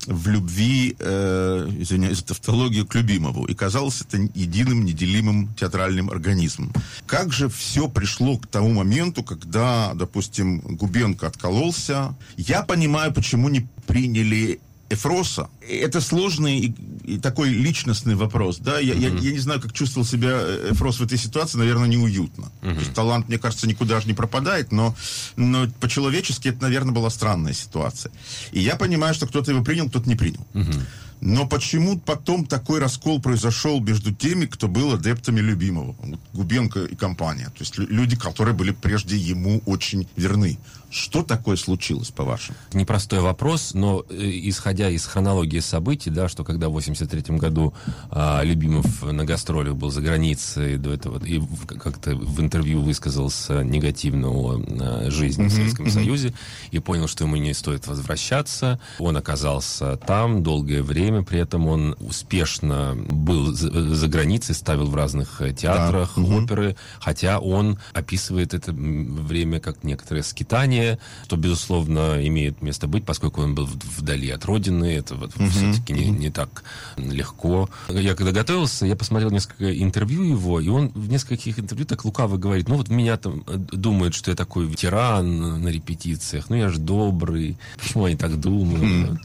в 0.07 0.27
любви, 0.27 0.95
э, 0.99 1.69
извиняюсь 1.79 2.23
тавтологию, 2.23 2.85
к 2.85 2.95
любимому. 2.95 3.45
И 3.45 3.53
казалось 3.53 4.01
это 4.01 4.17
единым, 4.17 4.85
неделимым 4.85 5.53
театральным 5.55 6.09
организмом. 6.09 6.71
Как 7.07 7.33
же 7.33 7.49
все 7.49 7.87
пришло 7.87 8.37
к 8.37 8.47
тому 8.47 8.71
моменту, 8.71 9.23
когда, 9.23 9.93
допустим, 9.95 10.59
Губенко 10.59 11.27
откололся? 11.27 12.15
Я 12.37 12.61
понимаю, 12.61 13.13
почему 13.13 13.49
не 13.49 13.67
приняли 13.87 14.59
Эфроса. 14.89 15.49
Это 15.67 15.99
сложный 15.99 16.59
и, 16.59 16.75
и 17.03 17.17
такой 17.17 17.49
личностный 17.49 18.15
вопрос, 18.15 18.57
да. 18.57 18.79
Я, 18.79 18.93
mm-hmm. 18.93 19.19
я, 19.19 19.29
я 19.29 19.31
не 19.31 19.39
знаю, 19.39 19.59
как 19.59 19.73
чувствовал 19.73 20.05
себя 20.05 20.29
э, 20.33 20.71
Эфрос 20.73 20.99
в 20.99 21.03
этой 21.03 21.17
ситуации, 21.17 21.57
наверное, 21.57 21.87
неуютно. 21.87 22.51
Mm-hmm. 22.61 22.93
талант, 22.93 23.27
мне 23.27 23.39
кажется, 23.39 23.67
никуда 23.67 23.99
же 23.99 24.07
не 24.07 24.13
пропадает, 24.13 24.71
но, 24.71 24.95
но 25.35 25.67
по-человечески 25.79 26.49
это, 26.49 26.61
наверное, 26.61 26.93
была 26.93 27.09
странная 27.09 27.53
ситуация. 27.53 28.11
И 28.51 28.59
я 28.59 28.75
понимаю, 28.75 29.15
что 29.15 29.25
кто-то 29.25 29.51
его 29.51 29.63
принял, 29.63 29.89
кто-то 29.89 30.07
не 30.07 30.15
принял. 30.15 30.45
Mm-hmm. 30.53 30.81
Но 31.21 31.47
почему 31.47 31.97
потом 31.99 32.45
такой 32.45 32.79
раскол 32.79 33.21
произошел 33.21 33.79
между 33.79 34.13
теми, 34.13 34.45
кто 34.45 34.67
был 34.67 34.93
адептами 34.93 35.39
любимого? 35.39 35.95
Губенко 36.33 36.85
и 36.85 36.95
компания. 36.95 37.45
То 37.45 37.61
есть 37.61 37.77
люди, 37.77 38.15
которые 38.15 38.53
были 38.53 38.71
прежде 38.71 39.17
ему 39.17 39.61
очень 39.65 40.07
верны. 40.15 40.57
Что 40.95 41.23
такое 41.23 41.57
случилось, 41.57 42.09
по-вашему? 42.09 42.57
Непростой 42.71 43.19
вопрос, 43.19 43.73
но 43.73 44.05
э, 44.09 44.15
исходя 44.43 44.89
из 44.89 45.05
хронологии 45.05 45.59
событий, 45.59 46.09
да, 46.09 46.29
что 46.29 46.45
когда 46.45 46.69
в 46.69 46.71
83 46.71 47.35
году 47.35 47.73
а, 48.11 48.41
Любимов 48.43 49.03
на 49.03 49.25
гастролях 49.25 49.75
был 49.75 49.91
за 49.91 49.99
границей 49.99 50.77
до 50.77 50.93
этого, 50.93 51.21
и 51.25 51.41
как-то 51.67 52.15
в 52.15 52.39
интервью 52.39 52.81
высказался 52.81 53.61
негативно 53.61 54.29
о 54.29 54.57
а, 54.57 55.11
жизни 55.11 55.45
mm-hmm, 55.45 55.49
в 55.49 55.53
Советском 55.53 55.85
mm-hmm. 55.87 55.91
Союзе, 55.91 56.33
и 56.71 56.79
понял, 56.79 57.09
что 57.09 57.25
ему 57.25 57.35
не 57.35 57.53
стоит 57.53 57.87
возвращаться. 57.87 58.79
Он 58.97 59.17
оказался 59.17 59.97
там 59.97 60.43
долгое 60.43 60.81
время, 60.81 61.04
при 61.23 61.39
этом 61.39 61.67
он 61.67 61.95
успешно 61.99 62.95
был 62.95 63.53
за, 63.53 63.95
за 63.95 64.07
границей, 64.07 64.55
ставил 64.55 64.87
в 64.87 64.95
разных 64.95 65.41
э, 65.41 65.53
театрах, 65.53 66.13
да. 66.15 66.23
оперы, 66.23 66.75
хотя 66.99 67.39
он 67.39 67.77
описывает 67.93 68.53
это 68.53 68.71
время 68.73 69.59
как 69.59 69.83
некоторое 69.83 70.23
скитание, 70.23 70.99
что, 71.25 71.37
безусловно, 71.37 72.25
имеет 72.27 72.61
место 72.61 72.87
быть, 72.87 73.05
поскольку 73.05 73.41
он 73.41 73.55
был 73.55 73.67
вдали 73.97 74.29
от 74.29 74.45
родины, 74.45 74.85
это 74.85 75.15
вот 75.15 75.31
mm-hmm. 75.31 75.49
все-таки 75.49 75.93
не, 75.93 76.09
не 76.09 76.29
так 76.29 76.63
легко. 76.97 77.69
Я 77.89 78.15
когда 78.15 78.31
готовился, 78.31 78.85
я 78.85 78.95
посмотрел 78.95 79.31
несколько 79.31 79.77
интервью 79.77 80.23
его, 80.23 80.59
и 80.59 80.67
он 80.67 80.89
в 80.89 81.09
нескольких 81.09 81.59
интервью 81.59 81.85
так 81.85 82.05
лукаво 82.05 82.37
говорит, 82.37 82.67
ну 82.67 82.77
вот 82.77 82.89
меня 82.89 83.17
там 83.17 83.43
э, 83.47 83.57
думают, 83.57 84.15
что 84.15 84.31
я 84.31 84.35
такой 84.35 84.65
ветеран 84.65 85.61
на 85.61 85.67
репетициях, 85.67 86.49
ну 86.49 86.55
я 86.55 86.69
же 86.69 86.79
добрый, 86.79 87.57
почему 87.77 88.05
они 88.05 88.15
так 88.15 88.39
думают? 88.39 89.19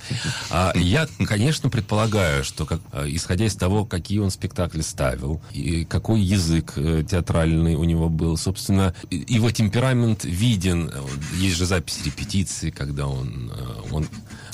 А 0.51 0.73
я, 0.75 1.09
конечно, 1.27 1.70
предполагаю, 1.71 2.45
что 2.45 2.67
как, 2.67 2.81
э, 2.93 3.07
исходя 3.09 3.47
из 3.47 3.55
того, 3.55 3.85
какие 3.85 4.19
он 4.19 4.31
спектакли 4.31 4.83
ставил, 4.83 5.41
и 5.53 5.85
какой 5.85 6.21
язык 6.21 6.73
э, 6.77 7.05
театральный 7.09 7.75
у 7.75 7.85
него 7.85 8.09
был, 8.09 8.37
собственно, 8.37 8.95
его 9.11 9.51
темперамент 9.51 10.25
виден, 10.25 10.93
есть 11.37 11.57
же 11.57 11.67
записи 11.67 12.05
репетиции, 12.05 12.71
когда 12.71 13.07
он... 13.07 13.53
Э, 13.55 13.93
он 13.93 14.07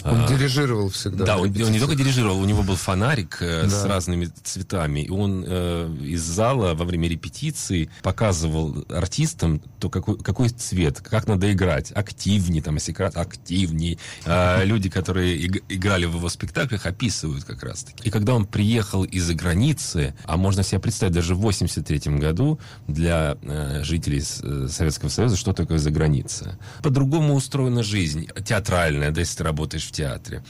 он 0.06 0.24
а, 0.24 0.28
дирижировал 0.28 0.88
всегда. 0.88 1.24
Да, 1.24 1.38
он, 1.38 1.48
он 1.48 1.72
не 1.72 1.80
только 1.80 1.96
дирижировал, 1.96 2.40
у 2.40 2.44
него 2.44 2.62
был 2.62 2.76
фонарик 2.76 3.38
да. 3.40 3.68
с 3.68 3.84
разными 3.84 4.30
цветами. 4.44 5.00
И 5.00 5.10
он 5.10 5.44
э, 5.46 5.96
из 6.00 6.22
зала 6.22 6.74
во 6.74 6.84
время 6.84 7.08
репетиции 7.08 7.90
показывал 8.02 8.84
артистам 8.88 9.60
то, 9.80 9.90
какой, 9.90 10.16
какой 10.18 10.48
цвет, 10.50 11.00
как 11.00 11.26
надо 11.26 11.52
играть. 11.52 11.90
Активнее, 11.92 12.62
там, 12.62 12.76
если 12.76 12.92
активнее. 12.92 13.98
Э, 14.24 14.64
люди, 14.64 14.88
которые 14.88 15.36
иг- 15.36 15.64
играли 15.68 16.04
в 16.04 16.14
его 16.14 16.28
спектаклях, 16.28 16.86
описывают 17.06 17.44
как 17.44 17.62
раз-таки. 17.62 18.08
И 18.08 18.10
когда 18.10 18.34
он 18.34 18.46
приехал 18.46 19.04
из-за 19.04 19.34
границы, 19.34 20.14
а 20.24 20.36
можно 20.36 20.62
себе 20.62 20.80
представить, 20.80 21.14
даже 21.14 21.34
в 21.34 21.38
83 21.38 22.18
году 22.18 22.58
для 22.88 23.36
э, 23.42 23.82
жителей 23.84 24.22
э, 24.42 24.68
Советского 24.68 25.08
Союза, 25.08 25.36
что 25.36 25.52
такое 25.52 25.78
за 25.78 25.90
граница. 25.90 26.58
По-другому 26.82 27.34
устроена 27.34 27.82
жизнь, 27.82 28.28
театральная, 28.44 29.10
да, 29.10 29.20
если 29.20 29.38
ты 29.38 29.44
работаешь 29.44 29.84
в 29.84 29.92
театре 29.92 30.42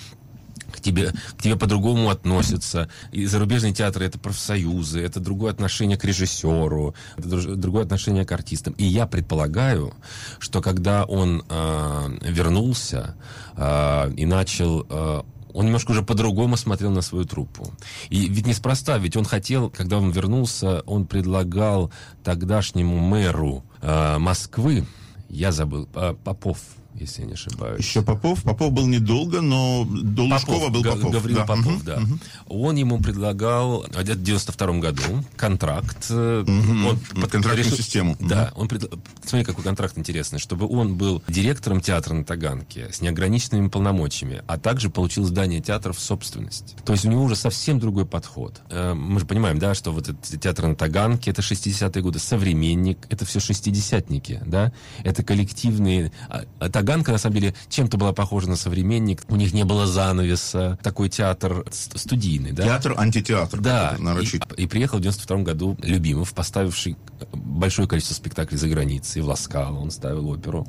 к 0.72 0.80
тебе, 0.80 1.12
к 1.38 1.42
тебе 1.42 1.56
по-другому 1.56 2.10
относятся. 2.10 2.88
И 3.12 3.26
зарубежные 3.26 3.72
театры 3.72 4.04
это 4.04 4.18
профсоюзы, 4.18 5.00
это 5.00 5.20
другое 5.20 5.52
отношение 5.52 5.96
к 5.96 6.04
режиссеру, 6.04 6.94
это 7.16 7.56
другое 7.56 7.84
отношение 7.84 8.24
к 8.24 8.32
артистам. 8.32 8.74
И 8.74 8.84
я 8.84 9.06
предполагаю, 9.06 9.94
что 10.38 10.60
когда 10.60 11.04
он 11.04 11.44
э, 11.48 12.18
вернулся 12.22 13.14
э, 13.56 14.12
и 14.16 14.26
начал 14.26 14.86
э, 14.88 15.22
он 15.56 15.64
немножко 15.64 15.92
уже 15.92 16.02
по-другому 16.02 16.58
смотрел 16.58 16.90
на 16.90 17.00
свою 17.00 17.24
труппу. 17.24 17.72
И 18.10 18.28
ведь 18.28 18.46
неспроста, 18.46 18.98
ведь 18.98 19.16
он 19.16 19.24
хотел, 19.24 19.70
когда 19.70 19.96
он 19.96 20.10
вернулся, 20.10 20.82
он 20.84 21.06
предлагал 21.06 21.90
тогдашнему 22.22 22.98
мэру 22.98 23.64
э, 23.80 24.18
Москвы, 24.18 24.84
я 25.30 25.52
забыл, 25.52 25.88
Попов, 26.24 26.58
если 27.00 27.22
я 27.22 27.28
не 27.28 27.34
ошибаюсь. 27.34 27.78
Еще 27.78 28.02
Попов? 28.02 28.42
Попов 28.42 28.72
был 28.72 28.86
недолго, 28.86 29.40
но 29.40 29.86
до 29.88 30.24
Лужкова 30.24 30.68
был 30.68 30.82
Попов. 30.82 31.12
Гаврил 31.12 31.36
да. 31.36 31.44
Попов, 31.44 31.66
угу, 31.66 31.82
да. 31.84 31.96
Угу. 31.96 32.18
Он 32.48 32.76
ему 32.76 33.00
предлагал 33.00 33.82
в 33.82 34.04
92 34.04 34.78
году 34.78 35.24
контракт. 35.36 36.10
Угу. 36.10 36.18
Он 36.18 36.98
под, 36.98 37.30
Контрактную 37.30 37.58
решил, 37.58 37.76
систему. 37.76 38.16
Да. 38.20 38.52
Угу. 38.52 38.60
Он 38.62 38.68
пред... 38.68 38.92
Смотри, 39.24 39.44
какой 39.44 39.64
контракт 39.64 39.98
интересный. 39.98 40.38
Чтобы 40.38 40.68
он 40.68 40.96
был 40.96 41.22
директором 41.28 41.80
театра 41.80 42.14
на 42.14 42.24
Таганке 42.24 42.88
с 42.92 43.00
неограниченными 43.00 43.68
полномочиями, 43.68 44.42
а 44.46 44.58
также 44.58 44.90
получил 44.90 45.24
здание 45.24 45.60
театра 45.60 45.92
в 45.92 46.00
собственность. 46.00 46.76
То 46.84 46.92
есть 46.92 47.04
у 47.04 47.10
него 47.10 47.24
уже 47.24 47.36
совсем 47.36 47.78
другой 47.78 48.06
подход. 48.06 48.60
Э, 48.70 48.94
мы 48.94 49.20
же 49.20 49.26
понимаем, 49.26 49.58
да, 49.58 49.74
что 49.74 49.92
вот 49.92 50.08
этот 50.08 50.40
театр 50.40 50.66
на 50.66 50.74
Таганке, 50.74 51.30
это 51.30 51.42
60-е 51.42 52.02
годы, 52.02 52.18
современник, 52.18 53.06
это 53.10 53.24
все 53.24 53.40
шестидесятники, 53.40 54.40
да, 54.46 54.72
это 55.04 55.22
коллективные, 55.22 56.12
а, 56.28 56.44
а 56.58 56.68
Таганка, 56.86 57.10
на 57.10 57.18
самом 57.18 57.34
деле, 57.34 57.54
чем-то 57.68 57.98
была 57.98 58.12
похожа 58.12 58.48
на 58.48 58.54
современник. 58.54 59.24
У 59.28 59.34
них 59.34 59.52
не 59.52 59.64
было 59.64 59.88
занавеса. 59.88 60.78
Такой 60.84 61.08
театр 61.08 61.64
студийный, 61.72 62.52
да? 62.52 62.62
Театр 62.62 62.94
антитеатр. 62.96 63.60
Да. 63.60 63.96
И, 64.22 64.62
и 64.62 64.66
приехал 64.68 64.98
в 64.98 65.00
92 65.00 65.38
году 65.38 65.76
Любимов, 65.82 66.32
поставивший 66.32 66.96
большое 67.32 67.88
количество 67.88 68.14
спектаклей 68.14 68.56
за 68.56 68.68
границей. 68.68 69.20
В 69.20 69.26
Ласкало 69.26 69.78
он 69.78 69.90
ставил 69.90 70.28
оперу, 70.28 70.64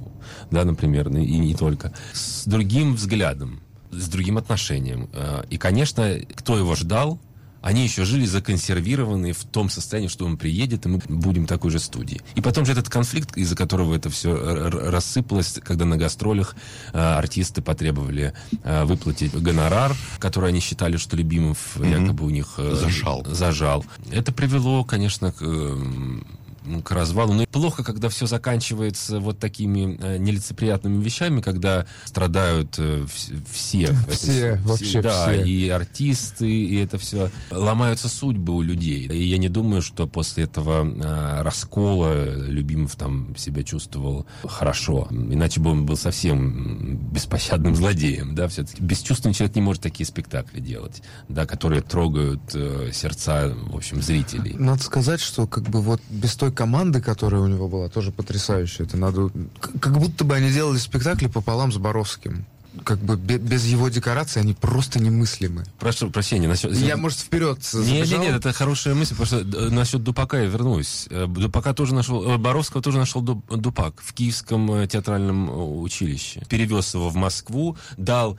да, 0.49 0.65
например, 0.65 1.09
и 1.09 1.37
не 1.37 1.53
только. 1.53 1.93
С 2.13 2.45
другим 2.45 2.95
взглядом 2.95 3.61
с 3.89 4.09
другим 4.09 4.37
отношением. 4.37 5.09
Э, 5.13 5.43
и, 5.49 5.57
конечно, 5.57 6.19
кто 6.35 6.57
его 6.57 6.75
ждал, 6.75 7.19
они 7.61 7.83
еще 7.83 8.05
жили 8.05 8.25
законсервированные 8.25 9.33
в 9.33 9.43
том 9.43 9.69
состоянии, 9.69 10.07
что 10.07 10.25
он 10.25 10.37
приедет, 10.37 10.85
и 10.85 10.89
мы 10.89 10.99
будем 11.07 11.45
такой 11.45 11.71
же 11.71 11.79
студии. 11.79 12.21
И 12.35 12.41
потом 12.41 12.65
же 12.65 12.71
этот 12.71 12.89
конфликт, 12.89 13.37
из-за 13.37 13.55
которого 13.55 13.95
это 13.95 14.09
все 14.09 14.35
рассыпалось, 14.69 15.59
когда 15.63 15.85
на 15.85 15.97
гастролях 15.97 16.55
э, 16.93 16.97
артисты 16.97 17.61
потребовали 17.61 18.33
э, 18.63 18.83
выплатить 18.85 19.33
гонорар, 19.33 19.95
который 20.19 20.49
они 20.49 20.59
считали, 20.59 20.97
что 20.97 21.17
Любимов 21.17 21.75
mm-hmm. 21.75 22.01
якобы 22.01 22.25
у 22.25 22.29
них 22.29 22.53
э, 22.57 22.75
зажал. 22.75 23.25
зажал. 23.25 23.85
Это 24.11 24.31
привело, 24.31 24.83
конечно, 24.83 25.31
к 25.31 25.43
к 26.83 26.91
развалу. 26.91 27.33
Но 27.33 27.45
плохо, 27.45 27.83
когда 27.83 28.09
все 28.09 28.27
заканчивается 28.27 29.19
вот 29.19 29.39
такими 29.39 29.97
э, 29.99 30.17
нелицеприятными 30.17 31.03
вещами, 31.03 31.41
когда 31.41 31.85
страдают 32.05 32.75
э, 32.77 33.05
все. 33.51 33.95
Все, 34.09 34.47
это, 34.47 34.61
вообще 34.63 35.01
да, 35.01 35.31
все. 35.31 35.43
и 35.43 35.69
артисты, 35.69 36.49
и 36.49 36.75
это 36.77 36.97
все. 36.97 37.29
Ломаются 37.51 38.09
судьбы 38.09 38.53
у 38.53 38.61
людей. 38.61 39.07
И 39.07 39.23
я 39.23 39.37
не 39.37 39.49
думаю, 39.49 39.81
что 39.81 40.07
после 40.07 40.45
этого 40.45 40.85
э, 40.85 41.41
раскола 41.41 42.35
Любимов 42.47 42.95
там 42.95 43.35
себя 43.37 43.63
чувствовал 43.63 44.25
хорошо. 44.43 45.07
Иначе 45.11 45.59
бы 45.59 45.71
он 45.71 45.85
был 45.85 45.97
совсем 45.97 46.97
беспощадным 47.11 47.75
злодеем. 47.75 48.35
Да, 48.35 48.47
все-таки 48.47 48.81
бесчувственный 48.81 49.33
человек 49.33 49.55
не 49.55 49.61
может 49.61 49.81
такие 49.81 50.05
спектакли 50.05 50.59
делать, 50.59 51.01
да, 51.29 51.45
которые 51.45 51.81
трогают 51.81 52.41
сердца, 52.93 53.53
в 53.55 53.75
общем, 53.75 54.01
зрителей. 54.01 54.55
Надо 54.57 54.83
сказать, 54.83 55.21
что 55.21 55.47
как 55.47 55.63
бы 55.69 55.81
вот 55.81 56.01
без 56.09 56.35
той 56.35 56.51
команды, 56.57 57.01
которая 57.01 57.41
у 57.41 57.47
него 57.47 57.67
была, 57.67 57.87
тоже 57.87 58.11
потрясающая. 58.11 58.85
Это 58.85 58.97
надо... 58.97 59.29
Как 59.79 59.93
будто 59.93 60.23
бы 60.25 60.35
они 60.35 60.51
делали 60.51 60.79
спектакли 60.79 61.27
пополам 61.27 61.71
с 61.71 61.77
Боровским 61.77 62.45
как 62.83 62.99
бы 62.99 63.15
без 63.15 63.65
его 63.65 63.89
декорации 63.89 64.39
они 64.39 64.53
просто 64.53 64.99
немыслимы. 64.99 65.63
Прошу 65.79 66.09
прощения. 66.09 66.47
Насчет... 66.47 66.73
Я, 66.75 66.97
может, 66.97 67.19
вперед 67.19 67.59
Нет, 67.73 68.07
нет, 68.07 68.19
нет, 68.19 68.35
это 68.35 68.53
хорошая 68.53 68.93
мысль, 68.93 69.15
потому 69.15 69.25
что 69.25 69.37
э, 69.39 69.69
насчет 69.69 70.03
Дупака 70.03 70.39
я 70.39 70.45
вернусь. 70.45 71.07
Э, 71.09 71.25
Дупака 71.27 71.73
тоже 71.73 71.95
нашел, 71.95 72.23
э, 72.23 72.37
Боровского 72.37 72.81
тоже 72.83 72.97
нашел 72.97 73.21
Дупак 73.21 73.95
в 73.97 74.13
Киевском 74.13 74.87
театральном 74.87 75.81
училище. 75.81 76.43
Перевез 76.49 76.93
его 76.93 77.09
в 77.09 77.15
Москву, 77.15 77.77
дал 77.97 78.37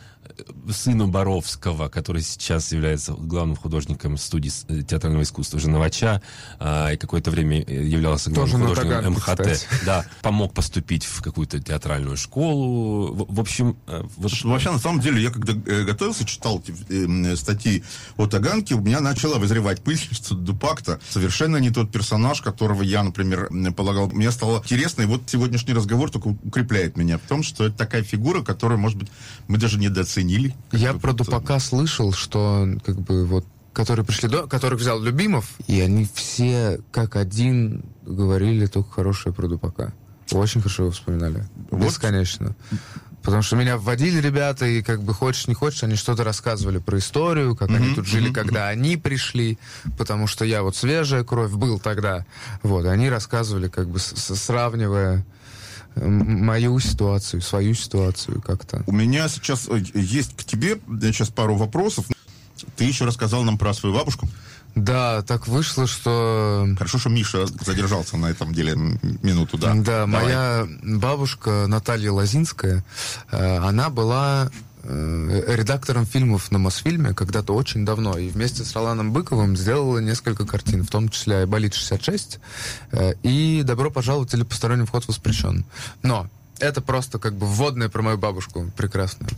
сыну 0.73 1.09
Боровского, 1.09 1.89
который 1.89 2.23
сейчас 2.23 2.73
является 2.73 3.13
главным 3.13 3.57
художником 3.57 4.17
студии 4.17 4.51
театрального 4.83 5.23
искусства, 5.23 5.57
уже 5.57 5.69
Новача, 5.69 6.23
а, 6.59 6.93
и 6.93 6.97
какое-то 6.97 7.31
время 7.31 7.63
являлся 7.63 8.31
главным 8.31 8.61
Тоже 8.63 8.83
художником 8.83 9.13
МХТ. 9.15 9.29
Кстати. 9.29 9.67
Да, 9.85 10.07
помог 10.23 10.55
поступить 10.55 11.05
в 11.05 11.23
какую-то 11.23 11.61
театральную 11.61 12.17
школу. 12.17 13.13
В, 13.13 13.35
в 13.35 13.41
общем... 13.41 13.77
Вот... 14.17 14.33
Вообще, 14.45 14.71
на 14.71 14.79
самом 14.79 15.01
деле, 15.01 15.23
я 15.23 15.31
когда 15.31 15.53
э, 15.53 15.85
готовился, 15.85 16.25
читал 16.25 16.63
э, 16.89 17.37
статьи 17.37 17.83
о 18.17 18.27
Таганке, 18.27 18.75
у 18.75 18.81
меня 18.81 19.01
начала 19.01 19.39
вызревать 19.39 19.83
пыль, 19.83 19.99
что 20.11 20.35
Дупак-то 20.35 21.01
совершенно 21.09 21.57
не 21.57 21.71
тот 21.71 21.91
персонаж, 21.91 22.43
которого 22.43 22.83
я, 22.83 23.03
например, 23.03 23.49
полагал. 23.75 24.09
Мне 24.11 24.31
стало 24.31 24.59
интересно, 24.59 25.03
и 25.03 25.07
вот 25.07 25.23
сегодняшний 25.27 25.75
разговор 25.75 26.11
только 26.11 26.29
укрепляет 26.29 26.97
меня 26.97 27.19
в 27.19 27.23
том, 27.23 27.43
что 27.43 27.65
это 27.65 27.77
такая 27.77 28.03
фигура, 28.03 28.43
которую, 28.43 28.79
может 28.79 28.99
быть, 28.99 29.09
мы 29.49 29.59
даже 29.59 29.79
недооценили 29.79 30.18
оценили. 30.19 30.55
Я 30.73 30.95
про 30.95 31.13
Дупака 31.13 31.59
слышал, 31.59 32.13
что 32.13 32.69
как 32.85 33.01
бы 33.01 33.25
вот 33.25 33.45
которые 33.73 34.05
пришли 34.05 34.29
до, 34.29 34.49
которых 34.49 34.81
взял 34.81 35.01
Любимов, 35.01 35.53
и 35.69 35.81
они 35.81 36.09
все 36.13 36.81
как 36.91 37.15
один 37.15 37.85
говорили 38.03 38.67
только 38.67 38.91
хорошее 38.91 39.33
про 39.33 39.47
Дупака. 39.47 39.93
Очень 40.33 40.61
хорошо 40.63 40.85
его 40.85 40.93
вспоминали. 40.93 41.47
Вот. 41.71 41.87
Бесконечно. 41.87 42.57
Потому 43.23 43.43
что 43.43 43.55
меня 43.55 43.77
вводили 43.77 44.21
ребята, 44.21 44.67
и 44.67 44.83
как 44.83 45.03
бы 45.03 45.15
хочешь 45.15 45.47
не 45.47 45.55
хочешь, 45.55 45.85
они 45.85 45.95
что-то 45.95 46.25
рассказывали 46.25 46.79
про 46.79 46.99
историю, 46.99 47.55
как 47.55 47.71
mm-hmm, 47.71 47.77
они 47.77 47.95
тут 47.95 48.07
жили, 48.07 48.31
mm-hmm. 48.31 48.35
когда 48.35 48.69
они 48.69 48.97
пришли, 48.97 49.59
потому 49.97 50.27
что 50.27 50.45
я 50.45 50.63
вот 50.63 50.75
свежая 50.75 51.23
кровь 51.23 51.53
был 51.53 51.79
тогда. 51.79 52.27
Вот, 52.63 52.85
они 52.87 53.09
рассказывали, 53.09 53.69
как 53.69 53.89
бы 53.89 53.99
сравнивая 54.01 55.25
мою 56.01 56.79
ситуацию, 56.79 57.43
свою 57.43 57.75
ситуацию 57.75 58.41
как-то. 58.41 58.83
У 58.87 58.93
меня 58.93 59.29
сейчас 59.29 59.69
э, 59.69 59.83
есть 59.95 60.37
к 60.37 60.45
тебе 60.45 60.79
сейчас 61.01 61.29
пару 61.29 61.57
вопросов. 61.57 62.07
Ты 62.77 62.85
еще 62.85 63.05
рассказал 63.05 63.45
нам 63.45 63.59
про 63.59 63.73
свою 63.73 63.95
бабушку. 63.95 64.29
Да, 64.75 65.23
так 65.23 65.49
вышло, 65.49 65.87
что... 65.87 66.69
Хорошо, 66.77 66.99
что 66.99 67.09
Миша 67.09 67.47
задержался 67.47 68.17
на 68.17 68.27
этом 68.27 68.53
деле 68.53 68.77
минуту, 69.23 69.59
да. 69.59 69.75
Да, 69.75 70.07
Давай. 70.07 70.07
моя 70.07 70.69
бабушка 70.83 71.67
Наталья 71.67 72.13
Лозинская, 72.13 72.85
э, 73.31 73.57
она 73.59 73.91
была 73.91 74.51
редактором 74.89 76.07
фильмов 76.07 76.51
на 76.51 76.59
Мосфильме 76.59 77.13
когда-то 77.13 77.53
очень 77.53 77.85
давно. 77.85 78.17
И 78.17 78.29
вместе 78.29 78.65
с 78.65 78.75
Роланом 78.75 79.13
Быковым 79.13 79.57
сделала 79.57 79.99
несколько 79.99 80.47
картин, 80.47 80.83
в 80.83 80.89
том 80.89 81.09
числе 81.09 81.43
«Айболит-66» 81.43 82.39
э, 82.93 83.15
и 83.23 83.63
«Добро 83.65 83.91
пожаловать» 83.91 84.33
или 84.35 84.45
«Посторонний 84.45 84.87
вход 84.87 85.07
воспрещен». 85.07 85.67
Но 86.03 86.29
это 86.61 86.81
просто 86.81 87.19
как 87.19 87.35
бы 87.35 87.47
вводное 87.47 87.89
про 87.89 88.03
мою 88.03 88.19
бабушку 88.19 88.71
прекрасную. 88.77 89.31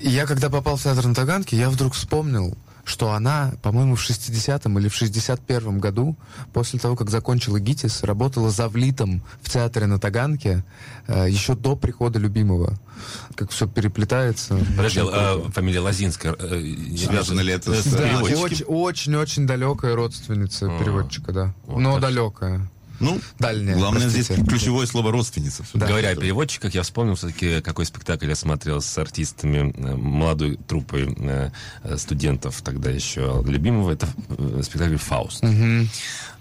И 0.00 0.08
я, 0.08 0.26
когда 0.26 0.50
попал 0.50 0.76
в 0.76 0.82
театр 0.82 1.06
на 1.06 1.14
Таганке, 1.14 1.56
я 1.56 1.70
вдруг 1.70 1.94
вспомнил, 1.94 2.56
что 2.86 3.10
она, 3.10 3.52
по-моему, 3.62 3.96
в 3.96 4.08
60-м 4.08 4.78
или 4.78 4.88
в 4.88 4.94
61-м 4.94 5.80
году, 5.80 6.16
после 6.52 6.78
того, 6.78 6.94
как 6.94 7.10
закончила 7.10 7.58
ГИТИС, 7.58 8.04
работала 8.04 8.50
завлитом 8.50 9.22
в 9.42 9.50
театре 9.50 9.86
на 9.86 9.98
Таганке 9.98 10.64
э, 11.08 11.26
еще 11.28 11.56
до 11.56 11.74
прихода 11.74 12.20
любимого. 12.20 12.78
Как 13.34 13.50
все 13.50 13.66
переплетается. 13.66 14.56
Подожди, 14.76 15.00
а, 15.02 15.44
фамилия 15.52 15.80
Лазинская, 15.80 16.36
э, 16.38 16.74
связана 16.96 17.40
ли 17.40 17.52
это 17.52 17.74
с 17.74 17.86
да, 17.86 18.20
очень-очень 18.20 19.46
далекая 19.46 19.96
родственница 19.96 20.66
а, 20.66 20.78
переводчика, 20.78 21.32
да. 21.32 21.54
Вот 21.66 21.80
Но 21.80 21.98
далекая. 21.98 22.70
Ну, 23.00 23.20
дальняя. 23.38 23.76
Главное 23.76 24.02
простите. 24.02 24.34
здесь 24.34 24.46
ключевое 24.46 24.86
слово 24.86 25.12
родственница. 25.12 25.64
Да. 25.74 25.86
Говоря 25.86 26.10
о 26.10 26.16
переводчиках, 26.16 26.74
я 26.74 26.82
вспомнил 26.82 27.14
все-таки, 27.14 27.60
какой 27.60 27.86
спектакль 27.86 28.28
я 28.28 28.36
смотрел 28.36 28.80
с 28.80 28.98
артистами 28.98 29.72
э, 29.76 29.96
молодой 29.96 30.58
труппой 30.66 31.14
э, 31.18 31.50
студентов 31.96 32.60
тогда 32.62 32.90
еще 32.90 33.42
любимого. 33.46 33.92
Это 33.92 34.08
э, 34.28 34.62
спектакль 34.62 34.96
«Фауст». 34.96 35.44
Угу. 35.44 35.88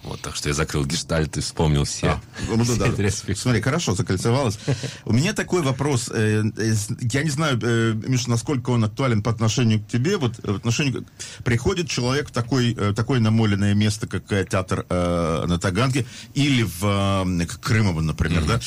Вот, 0.05 0.21
так 0.21 0.35
что 0.35 0.49
я 0.49 0.55
закрыл 0.55 0.85
гештальт 0.85 1.35
и 1.37 1.41
вспомнил 1.41 1.83
все. 1.83 2.07
А, 2.07 2.21
ну, 2.47 2.63
да, 2.77 2.87
да. 2.89 3.09
Смотри, 3.35 3.61
хорошо, 3.61 3.95
закольцевалось. 3.95 4.59
У 5.03 5.13
меня 5.13 5.33
такой 5.33 5.61
вопрос. 5.61 6.09
Я 6.09 7.23
не 7.23 7.29
знаю, 7.29 7.59
Миша, 8.07 8.29
насколько 8.29 8.69
он 8.69 8.83
актуален 8.83 9.23
по 9.23 9.31
отношению 9.31 9.81
к 9.81 9.87
тебе. 9.87 10.17
Вот 10.17 10.37
в 10.37 10.55
отношению... 10.55 11.05
Приходит 11.43 11.89
человек 11.89 12.29
в 12.29 12.31
такой, 12.31 12.75
такое 12.95 13.19
намоленное 13.19 13.73
место, 13.73 14.07
как 14.07 14.27
театр 14.27 14.85
на 14.89 15.59
Таганке, 15.59 16.05
или 16.33 16.63
в 16.63 17.25
э, 17.25 17.45
Крымово, 17.61 18.01
например, 18.01 18.43
mm-hmm. 18.43 18.47
да, 18.47 18.59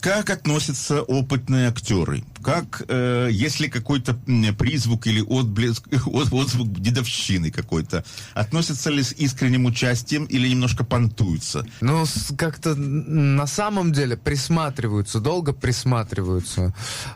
как 0.00 0.30
относятся 0.30 1.02
опытные 1.02 1.68
актеры? 1.68 2.24
Как, 2.46 2.84
э, 2.86 3.28
если 3.32 3.66
какой-то 3.66 4.16
призвук 4.56 5.08
или 5.08 5.20
отблеск, 5.20 5.88
от, 6.06 6.32
отзвук 6.32 6.80
дедовщины 6.80 7.50
какой-то, 7.50 8.04
относятся 8.34 8.90
ли 8.90 9.02
с 9.02 9.10
искренним 9.10 9.64
участием 9.64 10.26
или 10.26 10.46
немножко 10.46 10.84
понтуются? 10.84 11.66
Ну, 11.80 12.04
как-то 12.38 12.76
на 12.76 13.48
самом 13.48 13.92
деле 13.92 14.16
присматриваются, 14.16 15.18
долго 15.18 15.52
присматриваются. 15.52 16.72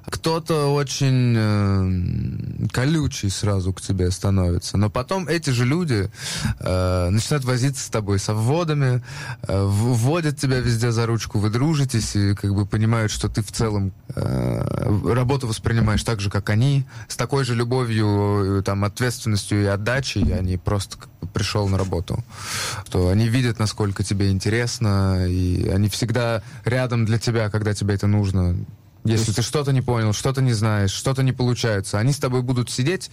Кто-то 0.06 0.74
очень 0.74 1.36
э, 1.36 2.66
колючий 2.72 3.30
сразу 3.30 3.72
к 3.72 3.80
тебе 3.80 4.10
становится. 4.10 4.78
Но 4.78 4.90
потом 4.90 5.28
эти 5.28 5.50
же 5.50 5.64
люди 5.64 6.10
э, 6.58 7.08
начинают 7.10 7.44
возиться 7.44 7.84
с 7.84 7.88
тобой 7.88 8.18
со 8.18 8.34
вводами, 8.34 9.00
э, 9.42 9.62
вводят 9.64 10.40
тебя 10.40 10.58
везде 10.58 10.90
за 10.90 11.06
ручку, 11.06 11.38
вы 11.38 11.50
дружитесь 11.50 12.16
и 12.16 12.34
как 12.34 12.52
бы 12.52 12.66
понимают, 12.66 13.12
что 13.12 13.28
ты 13.28 13.42
в 13.42 13.52
целом 13.52 13.92
э, 14.16 15.19
работу 15.20 15.46
воспринимаешь 15.46 16.02
так 16.02 16.20
же, 16.20 16.30
как 16.30 16.50
они, 16.50 16.84
с 17.08 17.16
такой 17.16 17.44
же 17.44 17.54
любовью, 17.54 18.58
э, 18.58 18.62
там, 18.62 18.84
ответственностью 18.84 19.62
и 19.62 19.66
отдачей, 19.66 20.34
они 20.34 20.56
просто 20.56 20.98
как 20.98 21.10
бы, 21.20 21.28
пришел 21.28 21.68
на 21.68 21.78
работу. 21.78 22.24
То 22.90 23.08
они 23.08 23.28
видят, 23.28 23.58
насколько 23.58 24.02
тебе 24.02 24.30
интересно, 24.30 25.26
и 25.28 25.68
они 25.68 25.88
всегда 25.88 26.42
рядом 26.64 27.04
для 27.04 27.18
тебя, 27.18 27.50
когда 27.50 27.74
тебе 27.74 27.94
это 27.94 28.06
нужно. 28.06 28.56
Если 29.04 29.32
ты 29.32 29.42
что-то 29.42 29.72
не 29.72 29.80
понял, 29.80 30.12
что-то 30.12 30.42
не 30.42 30.52
знаешь, 30.52 30.90
что-то 30.90 31.22
не 31.22 31.32
получается, 31.32 31.98
они 31.98 32.12
с 32.12 32.18
тобой 32.18 32.42
будут 32.42 32.70
сидеть 32.70 33.10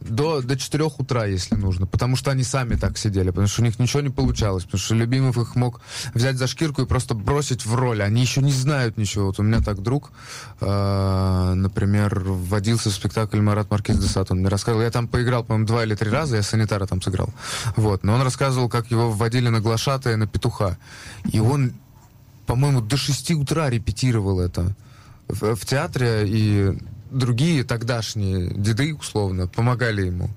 до, 0.00 0.40
до 0.40 0.56
4 0.56 0.84
утра, 0.84 1.24
если 1.24 1.56
нужно. 1.56 1.86
Потому 1.86 2.14
что 2.14 2.30
они 2.30 2.44
сами 2.44 2.76
так 2.76 2.96
сидели, 2.96 3.30
потому 3.30 3.48
что 3.48 3.62
у 3.62 3.64
них 3.64 3.78
ничего 3.80 4.02
не 4.02 4.10
получалось. 4.10 4.64
Потому 4.64 4.80
что 4.80 4.94
Любимов 4.94 5.36
их 5.36 5.56
мог 5.56 5.80
взять 6.14 6.36
за 6.36 6.46
шкирку 6.46 6.82
и 6.82 6.86
просто 6.86 7.14
бросить 7.14 7.66
в 7.66 7.74
роль. 7.74 8.02
Они 8.02 8.20
еще 8.20 8.40
не 8.40 8.52
знают 8.52 8.98
ничего. 8.98 9.26
Вот 9.26 9.40
у 9.40 9.42
меня 9.42 9.60
так 9.60 9.82
друг, 9.82 10.12
э, 10.60 11.52
например, 11.56 12.20
вводился 12.20 12.90
в 12.90 12.94
спектакль 12.94 13.40
Марат 13.40 13.68
Маркиз 13.70 13.98
де. 13.98 14.20
Он 14.28 14.38
мне 14.38 14.48
рассказывал, 14.48 14.82
я 14.82 14.90
там 14.90 15.08
поиграл, 15.08 15.42
по-моему, 15.42 15.66
два 15.66 15.84
или 15.84 15.96
три 15.96 16.10
раза, 16.10 16.36
я 16.36 16.42
санитара 16.42 16.86
там 16.86 17.02
сыграл. 17.02 17.30
Вот. 17.74 18.04
Но 18.04 18.14
он 18.14 18.22
рассказывал, 18.22 18.68
как 18.68 18.90
его 18.92 19.10
вводили 19.10 19.48
на 19.48 19.60
глашатая, 19.60 20.16
на 20.16 20.28
петуха. 20.28 20.78
И 21.24 21.40
он, 21.40 21.72
по-моему, 22.46 22.80
до 22.80 22.96
6 22.96 23.32
утра 23.32 23.70
репетировал 23.70 24.38
это 24.40 24.74
в, 25.28 25.54
в 25.54 25.64
театре, 25.64 26.24
и 26.26 26.78
другие 27.10 27.64
тогдашние 27.64 28.50
деды, 28.50 28.94
условно, 28.94 29.46
помогали 29.46 30.06
ему. 30.06 30.30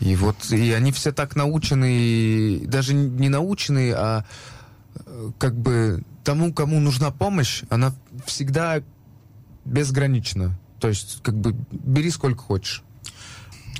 И 0.00 0.16
вот, 0.16 0.36
и 0.50 0.72
они 0.72 0.92
все 0.92 1.12
так 1.12 1.36
научены, 1.36 2.60
даже 2.66 2.94
не 2.94 3.28
научены, 3.28 3.92
а 3.92 4.24
э, 4.94 5.30
как 5.38 5.56
бы 5.56 6.02
тому, 6.24 6.52
кому 6.52 6.80
нужна 6.80 7.10
помощь, 7.10 7.62
она 7.68 7.92
всегда 8.24 8.82
безгранична. 9.64 10.58
То 10.80 10.88
есть, 10.88 11.20
как 11.22 11.34
бы, 11.34 11.54
бери 11.70 12.10
сколько 12.10 12.42
хочешь. 12.42 12.82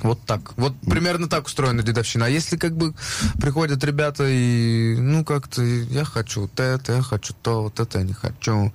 Вот 0.01 0.19
так. 0.25 0.53
Вот 0.57 0.73
примерно 0.81 1.27
так 1.27 1.47
устроена 1.47 1.83
дедовщина. 1.83 2.25
А 2.25 2.29
если 2.29 2.57
как 2.57 2.75
бы 2.75 2.93
приходят 3.39 3.83
ребята 3.83 4.25
и, 4.27 4.95
ну, 4.97 5.23
как-то, 5.23 5.63
я 5.63 6.05
хочу 6.05 6.41
вот 6.41 6.59
это, 6.59 6.93
я 6.93 7.01
хочу 7.01 7.33
то, 7.41 7.63
вот 7.63 7.79
это 7.79 7.99
я 7.99 8.05
не 8.05 8.13
хочу. 8.13 8.71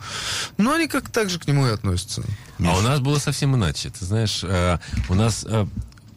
Ну, 0.59 0.73
они 0.73 0.89
как 0.89 1.11
так 1.11 1.31
же 1.31 1.39
к 1.39 1.47
нему 1.47 1.67
и 1.67 1.71
относятся. 1.71 2.23
А 2.59 2.77
у 2.77 2.81
нас 2.81 3.01
было 3.01 3.19
совсем 3.19 3.55
иначе. 3.55 3.91
Ты 3.91 4.05
знаешь, 4.05 4.43
э, 4.45 4.79
у 5.09 5.15
нас... 5.15 5.45
Э, 5.49 5.67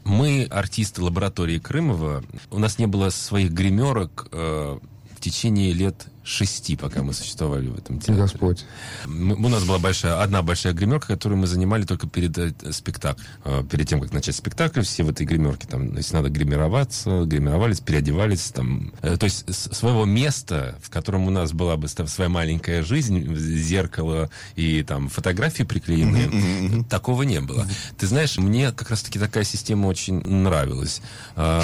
мы, 0.04 0.48
артисты 0.52 1.02
лаборатории 1.02 1.58
Крымова, 1.58 2.24
у 2.52 2.60
нас 2.60 2.78
не 2.78 2.86
было 2.86 3.10
своих 3.10 3.52
гримерок 3.52 4.28
э, 4.32 4.78
в 5.18 5.20
течение 5.20 5.74
лет 5.74 6.06
шести, 6.26 6.76
пока 6.76 7.04
мы 7.04 7.14
существовали 7.14 7.68
в 7.68 7.78
этом 7.78 8.00
театре. 8.00 8.18
Господь. 8.18 8.66
Мы, 9.06 9.36
у 9.36 9.48
нас 9.48 9.64
была 9.64 9.78
большая, 9.78 10.22
одна 10.22 10.42
большая 10.42 10.74
гримерка, 10.74 11.08
которую 11.08 11.40
мы 11.40 11.48
занимали 11.48 11.84
только 11.84 12.08
перед 12.08 12.38
э, 12.38 12.54
спектаклем. 12.72 13.26
Э, 13.44 13.64
перед 13.70 13.88
тем, 13.88 14.02
как 14.02 14.12
начать 14.12 14.36
спектакль, 14.36 14.82
все 14.82 15.04
в 15.04 15.10
этой 15.10 15.26
гримерке, 15.26 15.68
там, 15.68 15.96
если 15.96 16.16
надо 16.16 16.30
гримироваться, 16.30 17.24
гримировались, 17.26 17.80
переодевались. 17.80 18.52
Там. 18.52 18.92
Э, 19.04 19.18
то 19.18 19.26
есть 19.26 19.54
своего 19.54 20.06
места, 20.06 20.78
в 20.82 20.90
котором 20.90 21.28
у 21.28 21.30
нас 21.30 21.54
была 21.54 21.78
бы 21.78 21.88
своя 21.88 22.30
маленькая 22.30 22.82
жизнь, 22.82 23.36
зеркало 23.36 24.30
и 24.56 24.84
там 24.84 25.10
фотографии 25.10 25.64
приклеенные, 25.64 26.28
mm-hmm, 26.28 26.70
mm-hmm. 26.70 26.90
такого 26.90 27.24
не 27.24 27.40
было. 27.42 27.68
Ты 27.98 28.08
знаешь, 28.08 28.38
мне 28.38 28.72
как 28.72 28.90
раз-таки 28.90 29.20
такая 29.20 29.44
система 29.44 29.88
очень 29.88 30.22
нравилась. 30.22 31.02
А, 31.36 31.64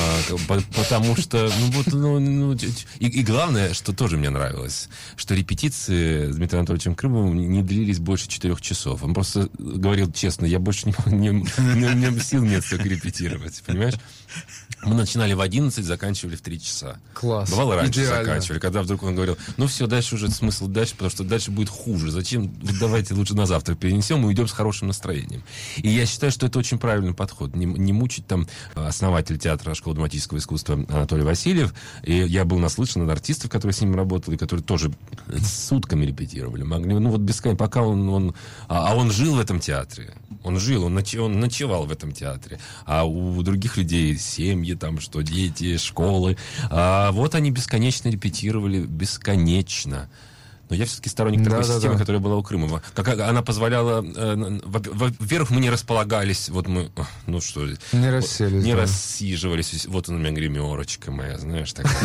потому 0.75 1.15
что, 1.15 1.49
ну 1.59 1.71
вот, 1.71 1.87
ну, 1.87 2.19
ну 2.19 2.53
и, 2.99 3.07
и 3.07 3.23
главное, 3.23 3.73
что 3.73 3.93
тоже 3.93 4.17
мне 4.17 4.29
нравилось, 4.29 4.50
нравилось, 4.51 4.89
что 5.15 5.33
репетиции 5.33 6.31
с 6.31 6.35
Дмитрием 6.35 6.61
Анатольевичем 6.61 6.95
Крымовым 6.95 7.35
не 7.35 7.63
длились 7.63 7.99
больше 7.99 8.27
четырех 8.27 8.61
часов. 8.61 9.03
Он 9.03 9.13
просто 9.13 9.49
говорил 9.57 10.11
честно, 10.11 10.45
я 10.45 10.59
больше 10.59 10.87
не, 10.87 10.93
не, 11.07 11.29
не, 11.29 12.11
не 12.11 12.19
сил 12.19 12.43
нет 12.43 12.63
столько 12.63 12.87
репетировать, 12.89 13.61
понимаешь? 13.65 13.95
Мы 14.83 14.95
начинали 14.95 15.33
в 15.33 15.41
11, 15.41 15.85
заканчивали 15.85 16.35
в 16.35 16.41
3 16.41 16.59
часа. 16.59 16.97
Класс. 17.13 17.49
Бывало 17.49 17.75
раньше 17.75 18.01
Идеально. 18.01 18.23
заканчивали, 18.23 18.59
когда 18.59 18.81
вдруг 18.81 19.03
он 19.03 19.15
говорил, 19.15 19.37
ну 19.57 19.67
все, 19.67 19.85
дальше 19.87 20.15
уже 20.15 20.29
смысл 20.29 20.67
дальше, 20.67 20.93
потому 20.93 21.11
что 21.11 21.23
дальше 21.23 21.51
будет 21.51 21.69
хуже. 21.69 22.09
Зачем? 22.09 22.51
Давайте 22.79 23.13
лучше 23.13 23.35
на 23.35 23.45
завтра 23.45 23.75
перенесем 23.75 24.23
и 24.23 24.27
уйдем 24.27 24.47
с 24.47 24.51
хорошим 24.51 24.87
настроением. 24.87 25.43
И 25.77 25.89
я 25.89 26.05
считаю, 26.05 26.31
что 26.31 26.47
это 26.47 26.57
очень 26.57 26.79
правильный 26.79 27.13
подход. 27.13 27.55
Не, 27.55 27.65
не 27.65 27.93
мучить 27.93 28.25
там 28.25 28.47
основатель 28.73 29.37
театра 29.37 29.75
школы 29.75 29.95
драматического 29.95 30.39
искусства 30.39 30.75
Анатолий 30.89 31.23
Васильев. 31.23 31.73
И 32.03 32.13
я 32.13 32.45
был 32.45 32.57
наслышан 32.57 33.03
от 33.03 33.09
артистов, 33.09 33.51
которые 33.51 33.73
с 33.73 33.81
ним 33.81 33.95
работали, 33.95 34.35
которые 34.35 34.63
тоже 34.63 34.91
сутками 35.43 36.05
репетировали. 36.05 36.63
Могли, 36.63 36.93
ну 36.93 37.11
вот 37.11 37.21
бесконечно, 37.21 37.57
пока 37.57 37.81
он... 37.83 38.09
он 38.09 38.35
а, 38.67 38.91
а 38.91 38.95
он 38.95 39.11
жил 39.11 39.35
в 39.35 39.39
этом 39.39 39.59
театре. 39.59 40.13
Он 40.43 40.59
жил, 40.59 40.85
он, 40.85 40.95
ноч, 40.95 41.15
он 41.15 41.39
ночевал 41.39 41.85
в 41.85 41.91
этом 41.91 42.11
театре. 42.11 42.59
А 42.85 43.03
у 43.03 43.41
других 43.43 43.77
людей 43.77 44.17
семьи, 44.17 44.70
там, 44.75 44.99
что 44.99 45.21
дети, 45.21 45.77
школы. 45.77 46.37
А 46.69 47.11
вот 47.11 47.35
они 47.35 47.51
бесконечно 47.51 48.09
репетировали, 48.09 48.81
бесконечно. 48.81 50.09
Но 50.71 50.77
я 50.77 50.85
все-таки 50.85 51.09
сторонник 51.09 51.43
такой 51.43 51.59
да, 51.59 51.63
системы, 51.65 51.95
да. 51.95 51.99
которая 51.99 52.21
была 52.21 52.37
у 52.37 52.43
Крымова. 52.43 52.81
Как 52.93 53.19
она 53.19 53.41
позволяла... 53.41 54.01
Э, 54.15 54.59
во-первых, 54.63 55.49
мы 55.49 55.59
не 55.59 55.69
располагались, 55.69 56.47
вот 56.47 56.69
мы... 56.69 56.89
Ну 57.27 57.41
что... 57.41 57.67
Не 57.91 58.09
расселись. 58.09 58.63
Не 58.63 58.73
да. 58.73 58.83
рассиживались. 58.83 59.85
Вот 59.87 60.07
у 60.07 60.13
меня 60.13 60.31
гримерочка 60.31 61.11
моя, 61.11 61.37
знаешь, 61.37 61.73
такая. 61.73 61.91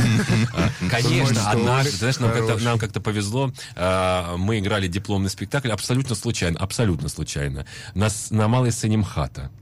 А, 0.53 0.71
конечно, 0.91 1.49
однажды, 1.49 1.93
знаешь, 1.93 2.19
нам 2.19 2.79
как-то 2.81 3.01
повезло. 3.01 3.53
А, 3.77 4.37
мы 4.37 4.59
играли 4.59 4.89
дипломный 4.89 5.31
спектакль 5.31 5.71
абсолютно 5.71 6.17
случайно, 6.17 6.59
абсолютно 6.59 7.09
случайно. 7.09 7.67
На 7.95 8.49
малой 8.49 8.73
сцене 8.73 8.97
МХАТа 8.97 9.53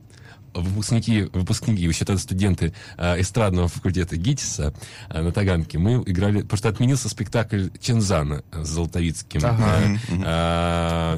выпускники, 0.54 1.22
выпускники, 1.32 1.90
тогда 2.04 2.18
студенты 2.18 2.72
э, 2.96 3.20
эстрадного 3.20 3.68
факультета 3.68 4.16
ГИТИСа 4.16 4.74
э, 5.08 5.22
на 5.22 5.32
Таганке, 5.32 5.78
мы 5.78 6.02
играли, 6.06 6.44
что 6.54 6.68
отменился 6.68 7.08
спектакль 7.08 7.68
Чензана 7.80 8.42
с 8.52 8.68
Золотовицким. 8.68 9.40
Ага. 9.44 9.98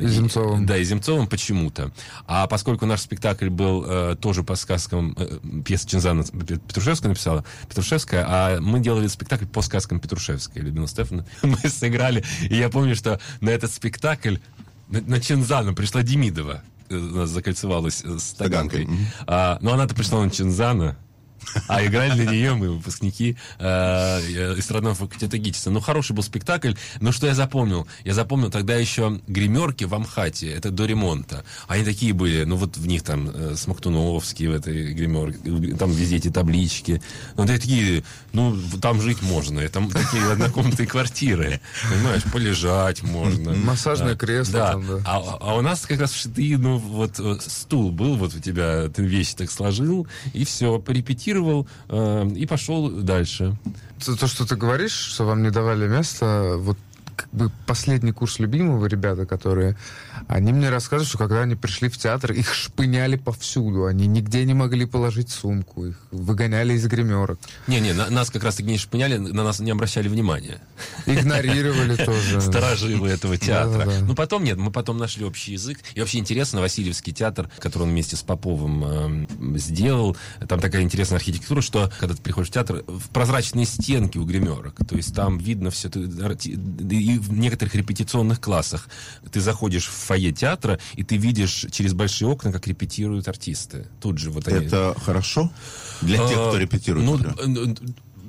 Э, 0.00 0.04
и 0.04 0.08
Земцовым. 0.08 0.66
Да, 0.66 0.76
и 0.76 0.84
Земцовым 0.84 1.26
почему-то. 1.26 1.92
А 2.26 2.46
поскольку 2.46 2.86
наш 2.86 3.00
спектакль 3.00 3.48
был 3.48 3.84
э, 3.86 4.16
тоже 4.20 4.42
по 4.42 4.56
сказкам, 4.56 5.14
э, 5.18 5.38
пьеса 5.64 5.88
Чензана 5.88 6.24
Петрушевская 6.24 7.10
написала, 7.10 7.44
Петрушевская, 7.68 8.24
а 8.26 8.60
мы 8.60 8.80
делали 8.80 9.06
спектакль 9.06 9.46
по 9.46 9.62
сказкам 9.62 10.00
Петрушевской, 10.00 10.62
Людмила 10.62 10.88
Стефана. 10.88 11.26
Мы 11.42 11.56
сыграли, 11.68 12.24
и 12.48 12.56
я 12.56 12.68
помню, 12.68 12.96
что 12.96 13.20
на 13.40 13.50
этот 13.50 13.72
спектакль 13.72 14.36
на, 14.88 15.00
на 15.00 15.20
Чензана 15.20 15.74
пришла 15.74 16.02
Демидова 16.02 16.62
закольцевалась 16.88 18.02
с 18.04 18.32
Таганкой. 18.34 18.88
А, 19.26 19.58
но 19.60 19.72
она-то 19.74 19.94
пришла 19.94 20.24
на 20.24 20.30
Чинзана, 20.30 20.96
а 21.68 21.84
играли 21.84 22.12
для 22.12 22.30
нее 22.30 22.54
мы, 22.54 22.70
выпускники 22.70 23.36
э, 23.58 23.64
эстрадного 24.58 24.94
факультета 24.94 25.38
ГИТИСа. 25.38 25.70
Ну, 25.70 25.80
хороший 25.80 26.12
был 26.12 26.22
спектакль. 26.22 26.74
Но 27.00 27.12
что 27.12 27.26
я 27.26 27.34
запомнил? 27.34 27.86
Я 28.04 28.14
запомнил 28.14 28.50
тогда 28.50 28.76
еще 28.76 29.20
гримерки 29.26 29.84
в 29.84 29.94
Амхате. 29.94 30.50
Это 30.50 30.70
до 30.70 30.86
ремонта. 30.86 31.44
Они 31.68 31.84
такие 31.84 32.12
были, 32.12 32.44
ну, 32.44 32.56
вот 32.56 32.76
в 32.76 32.86
них 32.86 33.02
там 33.02 33.30
э, 33.32 33.54
Смоктуновские 33.56 34.50
в 34.50 34.54
этой 34.54 34.92
гримерке. 34.92 35.76
Там 35.76 35.90
везде 35.92 36.16
эти 36.16 36.30
таблички. 36.30 37.02
Ну, 37.36 37.46
такие, 37.46 38.04
ну, 38.32 38.56
там 38.80 39.00
жить 39.00 39.22
можно. 39.22 39.66
Там 39.68 39.90
такие 39.90 40.22
однокомнатные 40.30 40.86
квартиры. 40.86 41.60
Понимаешь, 41.90 42.22
полежать 42.24 43.02
можно. 43.02 43.54
Массажное 43.54 44.16
кресло 44.16 44.52
да. 44.52 44.72
там, 44.72 44.86
да. 44.86 45.02
А, 45.06 45.38
а 45.40 45.54
у 45.56 45.62
нас 45.62 45.86
как 45.86 46.00
раз 46.00 46.26
ты, 46.34 46.58
ну, 46.58 46.78
вот 46.78 47.18
э, 47.18 47.38
стул 47.46 47.90
был, 47.90 48.16
вот 48.16 48.34
у 48.34 48.40
тебя, 48.40 48.88
ты 48.88 49.02
вещи 49.02 49.34
так 49.34 49.50
сложил, 49.50 50.06
и 50.32 50.44
все, 50.44 50.78
порепетировал 50.78 51.35
сфотографировал 51.36 51.66
э, 51.88 52.28
и 52.36 52.46
пошел 52.46 52.90
дальше. 52.90 53.56
То, 54.04 54.26
что 54.26 54.46
ты 54.46 54.56
говоришь, 54.56 54.92
что 54.92 55.24
вам 55.24 55.42
не 55.42 55.50
давали 55.50 55.88
места, 55.88 56.56
вот 56.58 56.78
как 57.16 57.28
бы 57.32 57.50
последний 57.66 58.12
курс 58.12 58.38
любимого 58.38 58.86
ребята, 58.86 59.26
которые... 59.26 59.76
Они 60.28 60.52
мне 60.52 60.70
рассказывают, 60.70 61.08
что 61.08 61.18
когда 61.18 61.42
они 61.42 61.54
пришли 61.54 61.88
в 61.88 61.96
театр, 61.98 62.32
их 62.32 62.52
шпыняли 62.52 63.16
повсюду. 63.16 63.86
Они 63.86 64.06
нигде 64.06 64.44
не 64.44 64.54
могли 64.54 64.84
положить 64.84 65.30
сумку. 65.30 65.86
Их 65.86 65.96
выгоняли 66.10 66.74
из 66.74 66.86
гримерок. 66.86 67.38
Не-не, 67.68 67.92
на, 67.92 68.10
нас 68.10 68.30
как 68.30 68.42
раз-таки 68.42 68.68
не 68.68 68.78
шпыняли, 68.78 69.18
на 69.18 69.44
нас 69.44 69.60
не 69.60 69.70
обращали 69.70 70.08
внимания. 70.08 70.60
Игнорировали 71.06 71.96
тоже. 72.04 72.40
Сторожилы 72.40 73.08
этого 73.08 73.36
театра. 73.36 73.88
Ну, 74.02 74.14
потом 74.14 74.42
нет, 74.42 74.58
мы 74.58 74.72
потом 74.72 74.98
нашли 74.98 75.24
общий 75.24 75.52
язык. 75.52 75.78
И 75.94 76.00
вообще 76.00 76.18
интересно, 76.18 76.60
Васильевский 76.60 77.12
театр, 77.12 77.48
который 77.58 77.84
он 77.84 77.90
вместе 77.90 78.16
с 78.16 78.22
Поповым 78.22 79.26
э, 79.54 79.58
сделал, 79.58 80.16
там 80.48 80.58
такая 80.58 80.82
интересная 80.82 81.18
архитектура, 81.18 81.60
что 81.60 81.92
когда 82.00 82.16
ты 82.16 82.22
приходишь 82.22 82.50
в 82.50 82.52
театр, 82.52 82.82
в 82.88 83.08
прозрачные 83.10 83.66
стенки 83.66 84.18
у 84.18 84.24
гримерок. 84.24 84.74
То 84.88 84.96
есть 84.96 85.14
там 85.14 85.38
видно 85.38 85.70
все, 85.70 85.88
и 85.88 87.18
в 87.18 87.32
некоторых 87.32 87.74
репетиционных 87.76 88.40
классах 88.40 88.88
ты 89.30 89.40
заходишь 89.40 89.86
в 89.86 89.92
фойе 90.16 90.32
театра, 90.32 90.78
и 90.94 91.02
ты 91.02 91.16
видишь 91.16 91.66
через 91.70 91.92
большие 91.92 92.28
окна, 92.28 92.52
как 92.52 92.66
репетируют 92.66 93.28
артисты. 93.28 93.86
Тут 94.00 94.18
же 94.18 94.30
вот 94.30 94.48
они... 94.48 94.66
Это 94.66 94.94
хорошо 95.04 95.50
для 96.00 96.18
тех, 96.18 96.32
кто 96.32 96.54
а, 96.54 96.58
репетирует? 96.58 97.06
Ну, 97.06 97.18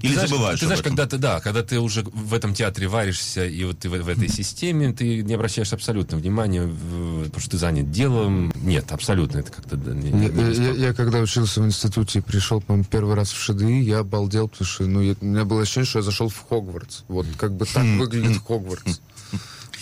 или 0.01 0.13
ты 0.13 0.27
забываешь. 0.27 0.59
Ты 0.59 0.65
знаешь, 0.67 0.83
когда 0.83 1.07
ты, 1.07 1.17
да, 1.17 1.39
когда 1.39 1.63
ты 1.63 1.79
уже 1.79 2.03
в 2.03 2.33
этом 2.33 2.53
театре 2.53 2.87
варишься, 2.87 3.45
и 3.45 3.63
вот 3.63 3.79
ты 3.79 3.89
в, 3.89 3.93
в 3.93 4.09
этой 4.09 4.29
системе, 4.29 4.93
ты 4.93 5.23
не 5.23 5.33
обращаешь 5.33 5.73
абсолютно 5.73 6.17
внимания, 6.17 6.67
потому 6.67 7.39
что 7.39 7.51
ты 7.51 7.57
занят 7.57 7.89
делом. 7.89 8.53
Нет, 8.61 8.91
абсолютно 8.91 9.39
это 9.39 9.51
как-то... 9.51 9.75
Да, 9.75 9.93
не, 9.93 10.11
не, 10.11 10.27
не 10.27 10.65
я, 10.65 10.87
я, 10.87 10.93
когда 10.93 11.19
учился 11.19 11.61
в 11.61 11.65
институте, 11.65 12.21
пришел, 12.21 12.61
по-моему, 12.61 12.85
первый 12.89 13.15
раз 13.15 13.31
в 13.31 13.41
ШДИ, 13.41 13.81
я 13.81 13.99
обалдел, 13.99 14.47
потому 14.49 14.67
что 14.67 14.83
ну, 14.85 15.01
я, 15.01 15.15
у 15.19 15.25
меня 15.25 15.45
было 15.45 15.63
ощущение, 15.63 15.87
что 15.87 15.99
я 15.99 16.03
зашел 16.03 16.29
в 16.29 16.45
Хогвартс. 16.47 17.03
Вот 17.07 17.25
как 17.37 17.53
бы 17.53 17.65
так 17.65 17.83
хм. 17.83 17.97
выглядит 17.97 18.39
Хогвартс. 18.47 18.99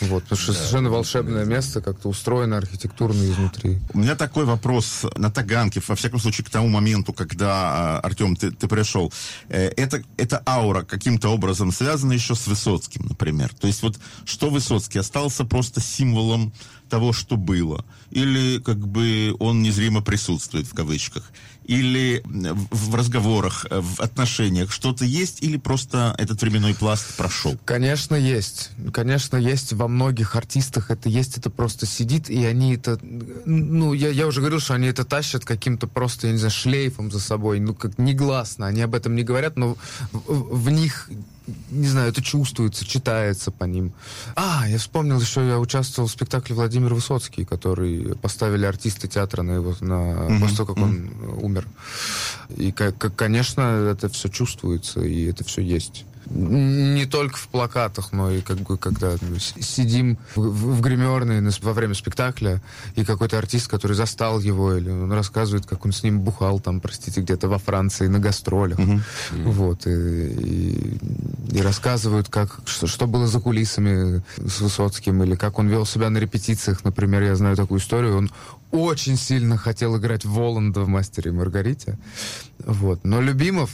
Вот, 0.02 0.24
потому 0.24 0.40
что 0.40 0.52
да, 0.52 0.58
совершенно 0.58 0.90
волшебное 0.90 1.46
место, 1.46 1.82
как-то 1.82 2.10
устроено 2.10 2.58
архитектурно 2.58 3.24
изнутри. 3.24 3.80
У 3.94 4.00
меня 4.00 4.16
такой 4.16 4.46
вопрос 4.46 5.06
на 5.16 5.32
Таганке, 5.32 5.82
во 5.88 5.96
всяком 5.96 6.20
случае, 6.20 6.46
к 6.46 6.50
тому 6.50 6.68
моменту, 6.68 7.14
когда, 7.14 7.98
а, 7.98 8.00
Артем, 8.02 8.36
ты, 8.36 8.52
ты 8.52 8.68
пришел. 8.68 9.12
Э, 9.50 9.68
это, 9.78 10.04
эта 10.18 10.42
аура 10.46 10.84
каким-то 10.84 11.30
образом 11.30 11.72
связана 11.72 12.14
еще 12.14 12.36
с 12.36 12.48
Высоцким, 12.48 13.06
например. 13.08 13.54
То 13.54 13.68
есть 13.68 13.82
вот 13.84 13.98
что 14.26 14.50
Высоцкий 14.50 15.00
остался 15.00 15.46
просто 15.46 15.82
символом 15.82 16.54
того, 16.88 17.14
что 17.14 17.38
было? 17.38 17.86
Или 18.12 18.60
как 18.60 18.78
бы 18.78 19.36
он 19.40 19.62
незримо 19.62 20.02
присутствует 20.02 20.68
в 20.68 20.74
кавычках? 20.74 21.32
Или 21.66 22.22
в 22.24 22.94
разговорах, 22.94 23.66
в 23.70 24.00
отношениях 24.00 24.72
что-то 24.72 25.04
есть? 25.04 25.42
Или 25.42 25.58
просто 25.58 26.14
этот 26.20 26.42
временной 26.42 26.76
пласт 26.76 27.18
прошел? 27.18 27.58
Конечно, 27.66 28.16
есть. 28.16 28.70
Конечно, 28.94 29.38
есть 29.38 29.74
во 29.74 29.88
многих 29.88 30.36
артистах 30.36 30.92
это 30.92 31.10
есть, 31.10 31.38
это 31.38 31.50
просто 31.50 31.88
сидит, 31.88 32.30
и 32.30 32.46
они 32.46 32.76
это... 32.76 33.00
Ну, 33.02 33.94
я, 33.94 34.10
я 34.10 34.28
уже 34.28 34.42
говорил, 34.42 34.60
что 34.60 34.76
они 34.76 34.88
это 34.88 35.04
тащат 35.06 35.44
каким-то 35.44 35.88
просто, 35.88 36.28
я 36.28 36.34
не 36.34 36.40
знаю, 36.40 36.52
шлейфом 36.52 37.12
за 37.12 37.20
собой. 37.20 37.60
Ну, 37.60 37.74
как 37.74 37.98
негласно. 37.98 38.68
Они 38.68 38.82
об 38.82 38.94
этом 38.94 39.16
не 39.16 39.24
говорят, 39.24 39.58
но 39.58 39.76
в, 40.12 40.66
в 40.66 40.70
них 40.70 41.10
не 41.70 41.88
знаю, 41.88 42.10
это 42.10 42.22
чувствуется, 42.22 42.86
читается 42.86 43.52
по 43.52 43.66
ним. 43.66 43.94
А, 44.36 44.66
я 44.68 44.78
вспомнил 44.78 45.20
еще, 45.20 45.48
я 45.48 45.60
участвовал 45.60 46.08
в 46.08 46.12
спектакле 46.12 46.56
Владимир 46.56 46.94
Высоцкий, 46.94 47.46
который 47.46 48.16
поставили 48.16 48.66
артисты 48.66 49.08
театра 49.08 49.44
на 49.44 49.52
его, 49.52 49.76
на, 49.82 49.94
mm-hmm. 49.94 50.40
после 50.40 50.58
того, 50.58 50.74
как 50.74 50.84
mm-hmm. 50.84 51.36
он 51.36 51.44
умер. 51.44 51.68
И, 52.56 52.72
как, 52.72 53.16
конечно, 53.16 53.62
это 53.62 54.10
все 54.10 54.30
чувствуется, 54.30 55.02
и 55.02 55.26
это 55.26 55.44
все 55.44 55.62
есть 55.62 56.06
не 56.30 57.06
только 57.06 57.38
в 57.38 57.48
плакатах, 57.48 58.12
но 58.12 58.32
и 58.32 58.42
как 58.42 58.58
бы 58.58 58.78
когда 58.78 59.16
сидим 59.60 60.18
в, 60.36 60.42
в 60.42 60.82
гримерной 60.82 61.42
во 61.62 61.74
время 61.74 61.94
спектакля, 61.94 62.62
и 62.96 63.04
какой-то 63.06 63.38
артист, 63.38 63.68
который 63.68 63.94
застал 63.94 64.40
его, 64.40 64.74
или 64.74 64.90
он 64.90 65.12
рассказывает, 65.12 65.66
как 65.66 65.86
он 65.86 65.92
с 65.92 66.04
ним 66.04 66.22
бухал 66.22 66.60
там, 66.60 66.80
простите, 66.80 67.22
где-то 67.22 67.48
во 67.48 67.58
Франции 67.58 68.08
на 68.08 68.20
гастролях. 68.20 68.80
Mm-hmm. 68.80 69.02
Вот. 69.46 69.88
И, 69.88 69.92
и, 69.92 70.98
и 71.52 71.62
рассказывают, 71.62 72.30
как, 72.30 72.60
что, 72.66 72.88
что 72.88 73.08
было 73.08 73.28
за 73.28 73.40
кулисами 73.40 74.24
с 74.38 74.62
Высоцким, 74.62 75.24
или 75.24 75.36
как 75.36 75.60
он 75.60 75.68
вел 75.68 75.86
себя 75.86 76.10
на 76.10 76.18
репетициях. 76.18 76.84
Например, 76.84 77.22
я 77.22 77.36
знаю 77.36 77.56
такую 77.56 77.80
историю. 77.80 78.18
Он 78.18 78.32
очень 78.72 79.18
сильно 79.18 79.58
хотел 79.58 79.98
играть 79.98 80.26
Воланда 80.26 80.82
в 80.82 80.88
«Мастере 80.88 81.32
и 81.32 81.34
Маргарите». 81.34 81.98
Вот. 82.60 83.04
Но 83.04 83.22
Любимов 83.22 83.70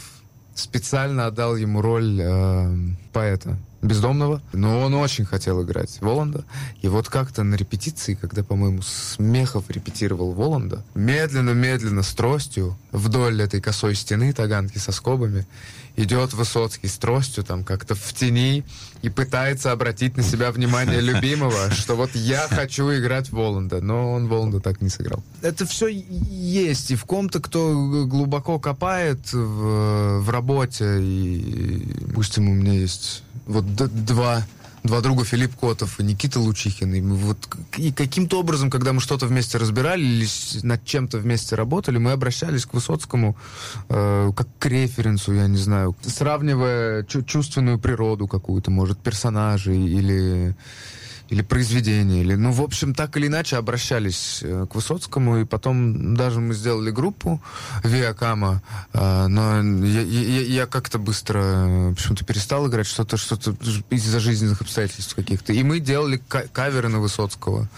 специально 0.56 1.28
отдал 1.28 1.56
ему 1.56 1.82
роль 1.82 2.20
э, 2.22 2.76
поэта 3.14 3.58
бездомного, 3.82 4.42
но 4.54 4.82
он 4.82 4.94
очень 4.94 5.26
хотел 5.26 5.64
играть 5.64 5.98
Воланда. 6.02 6.46
И 6.82 6.88
вот 6.88 7.10
как-то 7.10 7.44
на 7.44 7.56
репетиции, 7.56 8.14
когда, 8.14 8.44
по-моему, 8.44 8.82
Смехов 8.82 9.70
репетировал 9.70 10.34
Воланда, 10.34 10.84
медленно-медленно 10.96 12.04
с 12.04 12.14
тростью 12.14 12.78
вдоль 12.92 13.42
этой 13.42 13.62
косой 13.62 13.96
стены 13.96 14.34
таганки 14.34 14.78
со 14.78 14.92
скобами 14.92 15.46
идет 15.96 16.34
Высоцкий 16.34 16.88
с 16.88 16.98
тростью 16.98 17.44
там 17.44 17.64
как-то 17.64 17.96
в 17.96 18.14
тени 18.14 18.64
и 19.02 19.10
пытается 19.10 19.72
обратить 19.72 20.18
на 20.18 20.24
себя 20.24 20.52
внимание 20.52 21.02
любимого, 21.02 21.72
что 21.72 21.96
вот 21.96 22.12
я 22.14 22.48
хочу 22.50 22.92
играть 22.94 23.32
Воланда, 23.32 23.82
но 23.82 24.14
он 24.14 24.28
Воланда 24.28 24.60
так 24.60 24.82
не 24.82 24.90
сыграл. 24.90 25.24
Это 25.42 25.66
все 25.66 25.88
есть, 25.88 26.92
и 26.92 26.96
в 26.96 27.06
ком-то, 27.06 27.40
кто 27.40 28.06
глубоко 28.06 28.60
копает 28.60 29.32
в, 29.34 30.20
в 30.20 30.30
работе, 30.30 31.00
и, 31.02 31.94
допустим, 32.02 32.50
у 32.50 32.54
меня 32.54 32.74
есть 32.74 33.24
вот 33.46 33.71
два 33.76 34.44
два 34.84 35.02
друга 35.02 35.24
Филипп 35.24 35.56
Котов 35.56 36.00
и 36.00 36.04
Никита 36.04 36.40
Лучихин. 36.40 36.94
И, 36.94 37.02
мы 37.02 37.16
вот, 37.16 37.38
и 37.78 37.92
каким-то 37.92 38.40
образом, 38.40 38.70
когда 38.70 38.94
мы 38.94 39.02
что-то 39.02 39.28
вместе 39.28 39.58
разбирали 39.58 40.02
или 40.02 40.28
над 40.64 40.84
чем-то 40.84 41.20
вместе 41.20 41.56
работали, 41.56 41.98
мы 41.98 42.12
обращались 42.12 42.66
к 42.66 42.74
Высоцкому 42.74 43.38
э, 43.90 44.32
как 44.36 44.48
к 44.60 44.66
референсу, 44.66 45.34
я 45.34 45.48
не 45.48 45.58
знаю, 45.58 45.96
сравнивая 46.02 47.04
чувственную 47.04 47.80
природу 47.80 48.28
какую-то, 48.28 48.72
может, 48.72 49.00
персонажей 49.00 49.78
или 49.78 50.56
или 51.32 51.42
произведения, 51.44 52.22
или, 52.22 52.36
ну, 52.36 52.52
в 52.52 52.62
общем, 52.62 52.94
так 52.94 53.16
или 53.16 53.28
иначе 53.28 53.56
обращались 53.56 54.42
э, 54.44 54.68
к 54.70 54.76
Высоцкому, 54.76 55.38
и 55.38 55.46
потом 55.46 56.14
даже 56.14 56.42
мы 56.42 56.54
сделали 56.54 56.92
группу 56.92 57.42
Виакама, 57.86 58.62
э, 58.92 59.28
но 59.28 59.64
я, 59.86 60.02
я, 60.02 60.42
я 60.42 60.66
как-то 60.66 61.00
быстро 61.00 61.40
э, 61.42 61.94
почему-то 61.96 62.26
перестал 62.26 62.68
играть 62.68 62.86
что-то, 62.86 63.16
что-то 63.16 63.56
из-за 63.90 64.20
жизненных 64.20 64.60
обстоятельств 64.60 65.16
каких-то. 65.16 65.54
И 65.54 65.64
мы 65.64 65.80
делали 65.80 66.22
каверы 66.28 66.90
на 66.90 67.00
Высоцкого, 67.00 67.70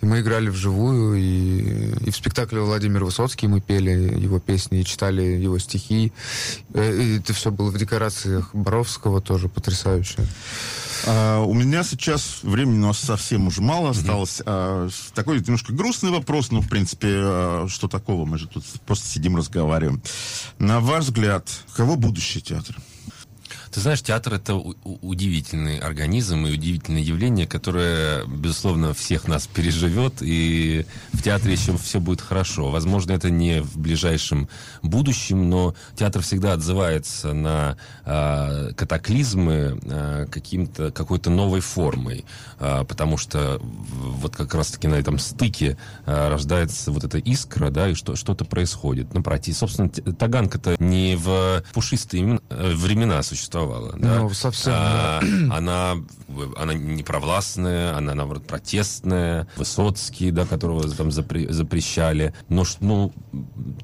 и 0.00 0.06
мы 0.06 0.20
играли 0.20 0.48
вживую, 0.48 1.16
и, 1.16 2.06
и 2.06 2.10
в 2.10 2.16
спектакле 2.16 2.62
Владимир 2.62 3.04
Высоцкий 3.04 3.48
мы 3.48 3.60
пели 3.60 4.18
его 4.18 4.40
песни 4.40 4.80
и 4.80 4.84
читали 4.84 5.22
его 5.22 5.58
стихи. 5.58 6.10
И 6.74 7.18
это 7.18 7.34
все 7.34 7.50
было 7.50 7.70
в 7.70 7.76
декорациях 7.76 8.48
Боровского, 8.54 9.20
тоже 9.20 9.50
потрясающе. 9.50 10.26
А, 11.06 11.40
у 11.40 11.52
меня 11.54 11.82
сейчас 11.82 12.38
времени 12.42 12.78
у 12.78 12.88
нас 12.94 13.00
совсем 13.00 13.46
уже 13.46 13.60
мало 13.60 13.90
осталось. 13.90 14.40
А, 14.46 14.88
такой 15.14 15.40
немножко 15.40 15.72
грустный 15.72 16.10
вопрос, 16.10 16.50
но, 16.50 16.60
в 16.60 16.68
принципе, 16.68 17.08
а, 17.10 17.66
что 17.68 17.88
такого? 17.88 18.24
Мы 18.24 18.38
же 18.38 18.46
тут 18.46 18.64
просто 18.86 19.08
сидим, 19.08 19.36
разговариваем. 19.36 20.02
На 20.58 20.80
ваш 20.80 21.04
взгляд, 21.04 21.48
кого 21.74 21.96
будущее 21.96 22.42
театра? 22.42 22.76
Ты 23.74 23.80
знаешь, 23.80 24.02
театр 24.02 24.34
это 24.34 24.54
удивительный 24.54 25.78
организм 25.78 26.46
и 26.46 26.52
удивительное 26.52 27.02
явление, 27.02 27.44
которое, 27.44 28.24
безусловно, 28.24 28.94
всех 28.94 29.26
нас 29.26 29.48
переживет, 29.48 30.18
и 30.20 30.86
в 31.12 31.20
театре 31.24 31.54
еще 31.54 31.76
все 31.76 31.98
будет 31.98 32.20
хорошо. 32.20 32.70
Возможно, 32.70 33.10
это 33.10 33.30
не 33.30 33.62
в 33.62 33.76
ближайшем 33.76 34.48
будущем, 34.82 35.50
но 35.50 35.74
театр 35.96 36.22
всегда 36.22 36.52
отзывается 36.52 37.32
на 37.32 37.76
э, 38.04 38.74
катаклизмы 38.76 39.80
э, 39.82 40.26
каким-то, 40.30 40.92
какой-то 40.92 41.30
новой 41.30 41.60
формой, 41.60 42.24
э, 42.60 42.84
потому 42.84 43.16
что 43.16 43.60
вот 43.60 44.36
как 44.36 44.54
раз-таки 44.54 44.86
на 44.86 44.94
этом 44.94 45.18
стыке 45.18 45.76
э, 46.06 46.28
рождается 46.28 46.92
вот 46.92 47.02
эта 47.02 47.18
искра, 47.18 47.70
да, 47.70 47.88
и 47.88 47.94
что, 47.94 48.14
что-то 48.14 48.44
происходит. 48.44 49.12
Ну, 49.14 49.22
пройти. 49.24 49.52
Собственно, 49.52 49.88
Таганка-то 49.88 50.76
не 50.78 51.16
в 51.16 51.64
пушистые 51.72 52.38
времена 52.48 53.20
существовала 53.24 53.63
существовала. 53.64 53.94
Да? 53.98 54.18
Ну, 54.20 54.30
совсем. 54.30 54.72
А, 54.74 55.20
она, 55.50 55.96
она 56.56 56.74
не 56.74 57.02
провластная, 57.02 57.96
она, 57.96 58.14
наоборот, 58.14 58.46
протестная. 58.46 59.46
Высоцкий, 59.56 60.30
да, 60.30 60.46
которого 60.46 60.88
там 60.88 61.10
запре 61.10 61.52
запрещали. 61.52 62.34
Но 62.48 62.64
ну, 62.80 63.12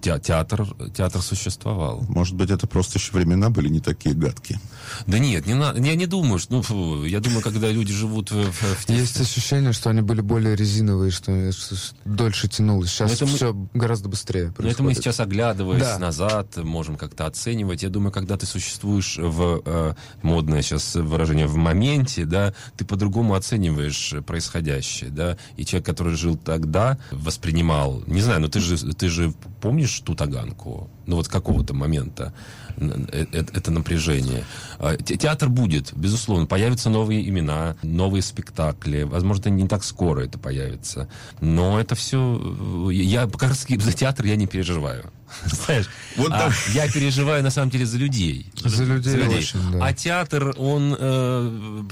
театр, 0.03 0.67
театр 0.95 1.23
существовал. 1.23 2.05
Может 2.09 2.35
быть, 2.35 2.51
это 2.51 2.67
просто 2.67 2.99
еще 2.99 3.13
времена 3.13 3.51
были 3.51 3.69
не 3.69 3.81
такие 3.81 4.15
гадкие? 4.15 4.61
Да 5.07 5.19
нет, 5.19 5.47
не 5.47 5.55
на, 5.55 5.73
я 5.73 5.95
не 5.95 6.07
думаю. 6.07 6.39
Что, 6.39 6.55
ну, 6.55 6.63
фу, 6.63 7.05
я 7.05 7.21
думаю, 7.21 7.43
когда 7.43 7.71
люди 7.71 7.93
живут 7.93 8.31
в, 8.31 8.51
в, 8.51 8.63
в... 8.63 8.91
Есть 8.91 9.21
ощущение, 9.21 9.73
что 9.73 9.91
они 9.91 10.03
были 10.03 10.21
более 10.21 10.57
резиновые, 10.57 11.11
что, 11.11 11.53
что 11.53 11.95
дольше 12.05 12.49
тянулось. 12.49 12.91
Сейчас 12.91 13.13
это 13.13 13.27
все 13.27 13.53
мы... 13.53 13.69
гораздо 13.75 14.09
быстрее 14.09 14.53
происходит. 14.53 14.65
Но 14.65 14.71
это 14.71 14.83
мы 14.83 14.95
сейчас, 14.95 15.21
оглядываясь 15.21 15.83
да. 15.83 15.99
назад, 15.99 16.57
можем 16.57 16.97
как-то 16.97 17.27
оценивать. 17.27 17.83
Я 17.83 17.89
думаю, 17.89 18.13
когда 18.13 18.37
ты 18.37 18.47
существуешь 18.47 19.19
в 19.19 19.63
э, 19.71 19.95
модное 20.23 20.63
сейчас 20.63 20.95
выражение 20.95 21.47
в 21.47 21.57
моменте, 21.57 22.25
да, 22.25 22.53
ты 22.77 22.85
по-другому 22.85 23.35
оцениваешь 23.35 24.15
происходящее, 24.27 25.11
да, 25.11 25.37
и 25.57 25.65
человек, 25.65 25.87
который 25.87 26.15
жил 26.15 26.37
тогда, 26.37 26.99
воспринимал, 27.11 28.03
не 28.07 28.21
знаю, 28.21 28.41
но 28.41 28.49
ты 28.49 28.61
же, 28.61 28.77
ты 28.95 29.09
же 29.09 29.33
помнишь 29.61 30.01
ту 30.01 30.15
Таганку, 30.15 30.91
ну 31.07 31.17
вот 31.17 31.27
с 31.27 31.29
какого-то 31.29 31.75
момента, 31.75 32.33
это, 32.81 33.53
это 33.57 33.71
напряжение. 33.71 34.45
А, 34.79 34.97
театр 34.97 35.49
будет, 35.49 35.93
безусловно, 35.95 36.47
появятся 36.47 36.91
новые 36.91 37.29
имена, 37.29 37.77
новые 37.83 38.23
спектакли, 38.23 39.03
возможно, 39.03 39.49
не 39.49 39.69
так 39.69 39.85
скоро 39.85 40.23
это 40.23 40.39
появится, 40.39 41.09
но 41.41 41.81
это 41.81 41.95
все, 41.95 42.91
я 42.91 43.27
как 43.27 43.43
раз 43.43 43.67
за 43.69 43.93
театр 43.93 44.27
я 44.27 44.37
не 44.37 44.47
переживаю. 44.47 45.11
Знаешь, 45.45 45.87
вот 46.17 46.33
а, 46.33 46.51
я 46.73 46.91
переживаю 46.91 47.43
на 47.43 47.51
самом 47.51 47.71
деле 47.71 47.87
за 47.87 47.99
людей. 47.99 48.47
За 48.65 48.85
людей, 48.85 49.13
за 49.13 49.17
людей. 49.17 49.39
Очень, 49.39 49.73
да. 49.73 49.87
А 49.87 49.93
театр, 49.93 50.55
он, 50.59 50.97
э, 50.99 51.83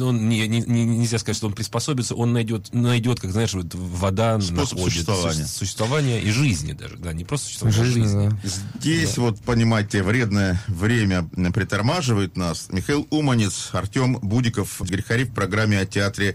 он 0.00 0.28
не, 0.28 0.46
не, 0.48 0.60
не, 0.60 0.84
нельзя 0.84 1.18
сказать, 1.18 1.36
что 1.36 1.46
он 1.46 1.52
приспособится, 1.52 2.14
он 2.14 2.32
найдет, 2.32 2.72
найдет 2.74 3.20
как 3.20 3.30
знаешь, 3.30 3.54
вот 3.54 3.74
вода 3.74 4.40
Способ 4.40 4.78
находит 4.78 4.94
существования. 4.94 5.46
существования 5.46 6.20
и 6.20 6.30
жизни 6.30 6.72
даже, 6.72 6.96
да, 6.96 7.12
не 7.12 7.24
просто 7.24 7.46
существования, 7.46 7.84
жизни, 7.84 8.00
а 8.00 8.04
жизни. 8.04 8.28
Да. 8.28 8.78
Здесь 8.80 9.14
да. 9.14 9.22
вот, 9.22 9.40
понимаете, 9.40 10.02
вредное 10.06 10.58
время 10.68 11.28
притормаживает 11.52 12.36
нас. 12.36 12.68
Михаил 12.70 13.06
Уманец, 13.10 13.70
Артем 13.72 14.18
Будиков, 14.22 14.80
Григорий 14.80 15.24
в 15.24 15.34
программе 15.34 15.80
о 15.80 15.86
театре 15.86 16.34